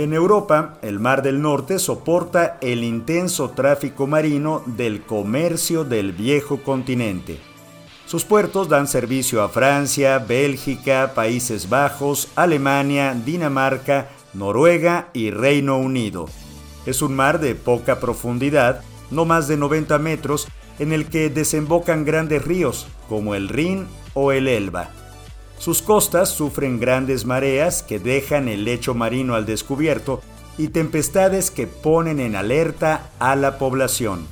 En 0.00 0.14
Europa, 0.14 0.78
el 0.80 0.98
Mar 0.98 1.20
del 1.22 1.42
Norte 1.42 1.78
soporta 1.78 2.56
el 2.62 2.84
intenso 2.84 3.50
tráfico 3.50 4.06
marino 4.06 4.62
del 4.64 5.02
comercio 5.02 5.84
del 5.84 6.12
viejo 6.12 6.62
continente. 6.62 7.38
Sus 8.06 8.24
puertos 8.24 8.70
dan 8.70 8.88
servicio 8.88 9.42
a 9.42 9.50
Francia, 9.50 10.18
Bélgica, 10.18 11.12
Países 11.14 11.68
Bajos, 11.68 12.28
Alemania, 12.34 13.14
Dinamarca, 13.26 14.08
Noruega 14.32 15.10
y 15.12 15.32
Reino 15.32 15.76
Unido. 15.76 16.30
Es 16.86 17.02
un 17.02 17.14
mar 17.14 17.38
de 17.38 17.54
poca 17.54 18.00
profundidad, 18.00 18.80
no 19.10 19.26
más 19.26 19.48
de 19.48 19.58
90 19.58 19.98
metros, 19.98 20.48
en 20.78 20.94
el 20.94 21.10
que 21.10 21.28
desembocan 21.28 22.06
grandes 22.06 22.42
ríos 22.42 22.88
como 23.06 23.34
el 23.34 23.50
Rin 23.50 23.86
o 24.14 24.32
el 24.32 24.48
Elba. 24.48 24.99
Sus 25.60 25.82
costas 25.82 26.30
sufren 26.30 26.80
grandes 26.80 27.26
mareas 27.26 27.82
que 27.82 27.98
dejan 27.98 28.48
el 28.48 28.64
lecho 28.64 28.94
marino 28.94 29.34
al 29.34 29.44
descubierto 29.44 30.22
y 30.56 30.68
tempestades 30.68 31.50
que 31.50 31.66
ponen 31.66 32.18
en 32.18 32.34
alerta 32.34 33.10
a 33.18 33.36
la 33.36 33.58
población. 33.58 34.26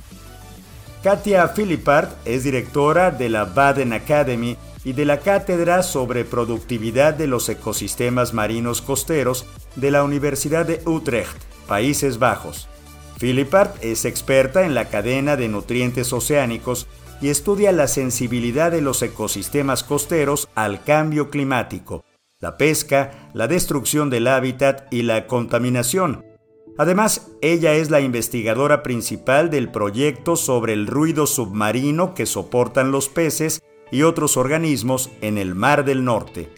Katia 1.03 1.53
Philippard 1.53 2.09
es 2.25 2.43
directora 2.43 3.11
de 3.11 3.29
la 3.29 3.45
Baden 3.45 3.93
Academy 3.93 4.57
y 4.83 4.93
de 4.93 5.05
la 5.05 5.19
Cátedra 5.19 5.83
sobre 5.83 6.25
Productividad 6.25 7.13
de 7.13 7.27
los 7.27 7.47
Ecosistemas 7.47 8.33
Marinos 8.33 8.81
Costeros 8.81 9.45
de 9.75 9.91
la 9.91 10.03
Universidad 10.03 10.65
de 10.65 10.81
Utrecht, 10.85 11.37
Países 11.67 12.17
Bajos. 12.17 12.67
Philippard 13.19 13.69
es 13.81 14.05
experta 14.05 14.65
en 14.65 14.73
la 14.73 14.85
cadena 14.85 15.35
de 15.35 15.47
nutrientes 15.47 16.11
oceánicos 16.11 16.87
y 17.21 17.29
estudia 17.29 17.71
la 17.71 17.87
sensibilidad 17.87 18.71
de 18.71 18.81
los 18.81 19.01
ecosistemas 19.01 19.83
costeros 19.83 20.47
al 20.55 20.83
cambio 20.83 21.29
climático, 21.29 22.03
la 22.39 22.57
pesca, 22.57 23.31
la 23.33 23.47
destrucción 23.47 24.09
del 24.09 24.27
hábitat 24.27 24.91
y 24.91 25.01
la 25.01 25.27
contaminación. 25.27 26.23
Además, 26.77 27.31
ella 27.41 27.73
es 27.73 27.89
la 27.89 27.99
investigadora 27.99 28.83
principal 28.83 29.49
del 29.49 29.69
proyecto 29.69 30.37
sobre 30.37 30.71
el 30.71 30.87
ruido 30.87 31.27
submarino 31.27 32.13
que 32.13 32.25
soportan 32.25 32.91
los 32.91 33.09
peces 33.09 33.61
y 33.91 34.03
otros 34.03 34.37
organismos 34.37 35.09
en 35.19 35.37
el 35.37 35.55
Mar 35.55 35.83
del 35.83 36.05
Norte. 36.05 36.49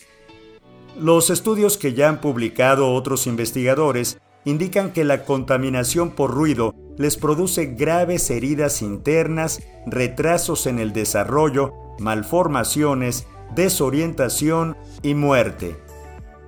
Los 0.99 1.31
estudios 1.31 1.77
que 1.77 1.93
ya 1.93 2.09
han 2.09 2.21
publicado 2.21 2.93
otros 2.93 3.25
investigadores 3.25 4.19
indican 4.45 4.91
que 4.91 5.03
la 5.05 5.23
contaminación 5.25 6.11
por 6.11 6.31
ruido 6.31 6.75
les 7.01 7.17
produce 7.17 7.65
graves 7.65 8.29
heridas 8.29 8.81
internas, 8.81 9.61
retrasos 9.85 10.67
en 10.67 10.79
el 10.79 10.93
desarrollo, 10.93 11.73
malformaciones, 11.99 13.25
desorientación 13.55 14.77
y 15.01 15.15
muerte. 15.15 15.75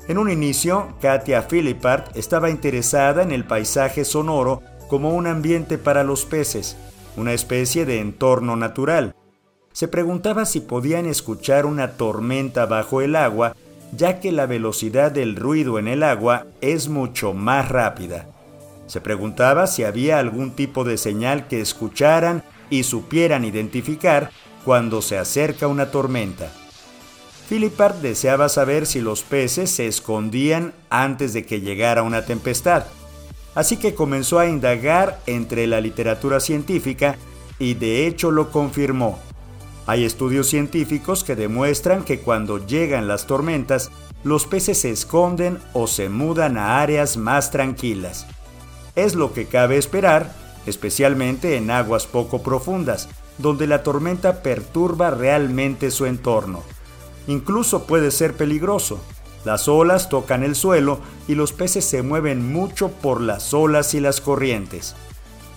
En 0.07 0.17
un 0.17 0.29
inicio, 0.29 0.93
Katia 1.01 1.47
Philippard 1.47 2.15
estaba 2.15 2.49
interesada 2.49 3.23
en 3.23 3.31
el 3.31 3.45
paisaje 3.45 4.05
sonoro 4.05 4.61
como 4.87 5.15
un 5.15 5.27
ambiente 5.27 5.77
para 5.77 6.03
los 6.03 6.25
peces, 6.25 6.77
una 7.17 7.33
especie 7.33 7.85
de 7.85 7.99
entorno 7.99 8.55
natural. 8.55 9.15
Se 9.71 9.87
preguntaba 9.87 10.45
si 10.45 10.59
podían 10.59 11.07
escuchar 11.07 11.65
una 11.65 11.93
tormenta 11.93 12.65
bajo 12.65 13.01
el 13.01 13.15
agua 13.15 13.55
ya 13.95 14.19
que 14.19 14.31
la 14.31 14.45
velocidad 14.45 15.11
del 15.11 15.35
ruido 15.35 15.79
en 15.79 15.87
el 15.87 16.03
agua 16.03 16.47
es 16.61 16.89
mucho 16.89 17.33
más 17.33 17.69
rápida. 17.69 18.27
Se 18.87 19.01
preguntaba 19.01 19.67
si 19.67 19.83
había 19.83 20.19
algún 20.19 20.51
tipo 20.51 20.83
de 20.83 20.97
señal 20.97 21.47
que 21.47 21.61
escucharan 21.61 22.43
y 22.69 22.83
supieran 22.83 23.45
identificar 23.45 24.31
cuando 24.65 25.01
se 25.01 25.17
acerca 25.17 25.67
una 25.67 25.91
tormenta. 25.91 26.51
Philippard 27.49 27.95
deseaba 27.95 28.49
saber 28.49 28.85
si 28.85 29.01
los 29.01 29.23
peces 29.23 29.69
se 29.69 29.87
escondían 29.87 30.73
antes 30.89 31.33
de 31.33 31.45
que 31.45 31.61
llegara 31.61 32.03
una 32.03 32.25
tempestad, 32.25 32.85
así 33.53 33.77
que 33.77 33.93
comenzó 33.93 34.39
a 34.39 34.47
indagar 34.47 35.19
entre 35.27 35.67
la 35.67 35.81
literatura 35.81 36.39
científica 36.39 37.17
y 37.59 37.73
de 37.75 38.07
hecho 38.07 38.31
lo 38.31 38.51
confirmó. 38.51 39.19
Hay 39.85 40.05
estudios 40.05 40.47
científicos 40.47 41.23
que 41.23 41.35
demuestran 41.35 42.03
que 42.03 42.19
cuando 42.19 42.65
llegan 42.65 43.07
las 43.07 43.27
tormentas, 43.27 43.91
los 44.23 44.45
peces 44.45 44.79
se 44.79 44.89
esconden 44.89 45.59
o 45.73 45.87
se 45.87 46.07
mudan 46.07 46.57
a 46.57 46.81
áreas 46.81 47.17
más 47.17 47.51
tranquilas. 47.51 48.25
Es 48.95 49.15
lo 49.15 49.33
que 49.33 49.45
cabe 49.45 49.77
esperar, 49.77 50.33
especialmente 50.65 51.57
en 51.57 51.71
aguas 51.71 52.05
poco 52.05 52.43
profundas, 52.43 53.09
donde 53.37 53.67
la 53.67 53.83
tormenta 53.83 54.43
perturba 54.43 55.09
realmente 55.09 55.91
su 55.91 56.05
entorno. 56.05 56.63
Incluso 57.27 57.85
puede 57.85 58.11
ser 58.11 58.33
peligroso. 58.33 58.99
Las 59.45 59.67
olas 59.67 60.09
tocan 60.09 60.43
el 60.43 60.55
suelo 60.55 60.99
y 61.27 61.35
los 61.35 61.51
peces 61.51 61.85
se 61.85 62.01
mueven 62.01 62.51
mucho 62.51 62.89
por 62.89 63.19
las 63.19 63.53
olas 63.53 63.93
y 63.93 63.99
las 63.99 64.21
corrientes. 64.21 64.95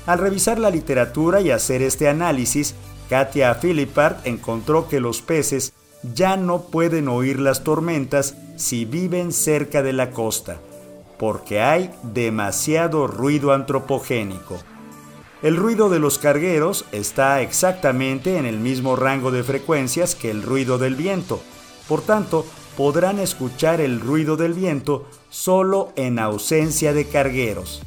Al 0.07 0.19
revisar 0.19 0.59
la 0.59 0.71
literatura 0.71 1.41
y 1.41 1.51
hacer 1.51 1.83
este 1.83 2.09
análisis, 2.09 2.75
Katia 3.11 3.55
Philippard 3.61 4.17
encontró 4.25 4.89
que 4.89 5.01
los 5.01 5.21
peces 5.21 5.73
ya 6.15 6.37
no 6.37 6.63
pueden 6.63 7.09
oír 7.09 7.39
las 7.39 7.65
tormentas 7.65 8.37
si 8.57 8.85
viven 8.85 9.33
cerca 9.33 9.83
de 9.83 9.93
la 9.93 10.11
costa, 10.11 10.59
porque 11.19 11.61
hay 11.61 11.91
demasiado 12.03 13.07
ruido 13.07 13.53
antropogénico. 13.53 14.57
El 15.43 15.57
ruido 15.57 15.91
de 15.91 15.99
los 15.99 16.19
cargueros 16.19 16.85
está 16.93 17.43
exactamente 17.43 18.39
en 18.39 18.47
el 18.47 18.59
mismo 18.59 18.97
rango 18.97 19.31
de 19.31 19.43
frecuencias 19.43 20.15
que 20.15 20.31
el 20.31 20.43
ruido 20.43 20.79
del 20.79 20.95
viento, 20.95 21.41
por 21.89 22.03
tanto, 22.03 22.45
podrán 22.77 23.19
escuchar 23.19 23.81
el 23.81 24.01
ruido 24.01 24.37
del 24.37 24.55
viento 24.55 25.07
solo 25.31 25.93
en 25.97 26.19
ausencia 26.19 26.93
de 26.93 27.07
cargueros. 27.07 27.83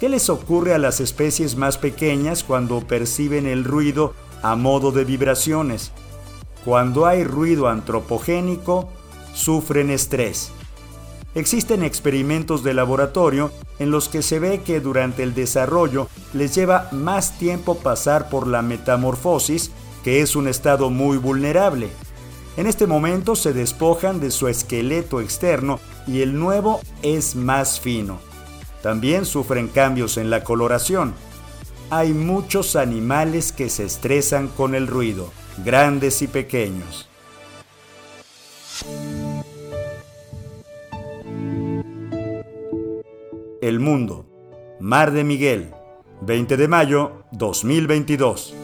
¿Qué 0.00 0.08
les 0.08 0.28
ocurre 0.28 0.74
a 0.74 0.78
las 0.78 1.00
especies 1.00 1.56
más 1.56 1.78
pequeñas 1.78 2.44
cuando 2.44 2.86
perciben 2.86 3.46
el 3.46 3.64
ruido 3.64 4.14
a 4.42 4.56
modo 4.56 4.92
de 4.92 5.04
vibraciones. 5.04 5.92
Cuando 6.64 7.06
hay 7.06 7.24
ruido 7.24 7.68
antropogénico, 7.68 8.88
sufren 9.34 9.90
estrés. 9.90 10.52
Existen 11.36 11.84
experimentos 11.84 12.64
de 12.64 12.74
laboratorio 12.74 13.52
en 13.78 13.92
los 13.92 14.08
que 14.08 14.22
se 14.22 14.40
ve 14.40 14.62
que 14.62 14.80
durante 14.80 15.22
el 15.22 15.34
desarrollo 15.34 16.08
les 16.32 16.52
lleva 16.52 16.88
más 16.90 17.38
tiempo 17.38 17.76
pasar 17.78 18.28
por 18.28 18.48
la 18.48 18.62
metamorfosis, 18.62 19.70
que 20.02 20.20
es 20.20 20.34
un 20.34 20.48
estado 20.48 20.90
muy 20.90 21.16
vulnerable. 21.16 21.90
En 22.56 22.66
este 22.66 22.88
momento 22.88 23.36
se 23.36 23.52
despojan 23.52 24.18
de 24.18 24.32
su 24.32 24.48
esqueleto 24.48 25.20
externo 25.20 25.78
y 26.08 26.22
el 26.22 26.36
nuevo 26.36 26.80
es 27.02 27.36
más 27.36 27.78
fino. 27.78 28.18
También 28.82 29.24
sufren 29.24 29.68
cambios 29.68 30.16
en 30.16 30.30
la 30.30 30.42
coloración 30.42 31.14
hay 31.90 32.12
muchos 32.12 32.74
animales 32.74 33.52
que 33.52 33.68
se 33.68 33.84
estresan 33.84 34.48
con 34.48 34.74
el 34.74 34.88
ruido, 34.88 35.30
grandes 35.64 36.20
y 36.20 36.26
pequeños. 36.26 37.08
El 43.66 43.80
Mundo, 43.80 44.76
Mar 44.78 45.10
de 45.10 45.24
Miguel, 45.24 45.74
20 46.20 46.56
de 46.56 46.68
mayo 46.68 47.24
2022. 47.32 48.54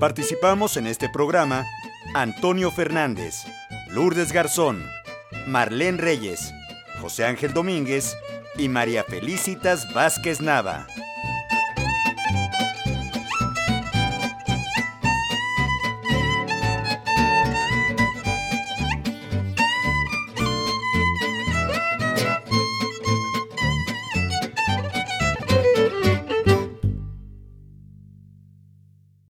Participamos 0.00 0.76
en 0.76 0.88
este 0.88 1.08
programa 1.08 1.64
Antonio 2.12 2.72
Fernández, 2.72 3.44
Lourdes 3.90 4.32
Garzón, 4.32 4.82
Marlene 5.46 5.98
Reyes, 5.98 6.52
José 7.00 7.24
Ángel 7.24 7.52
Domínguez 7.52 8.16
y 8.56 8.68
María 8.68 9.04
Felicitas 9.04 9.94
Vázquez 9.94 10.40
Nava. 10.40 10.88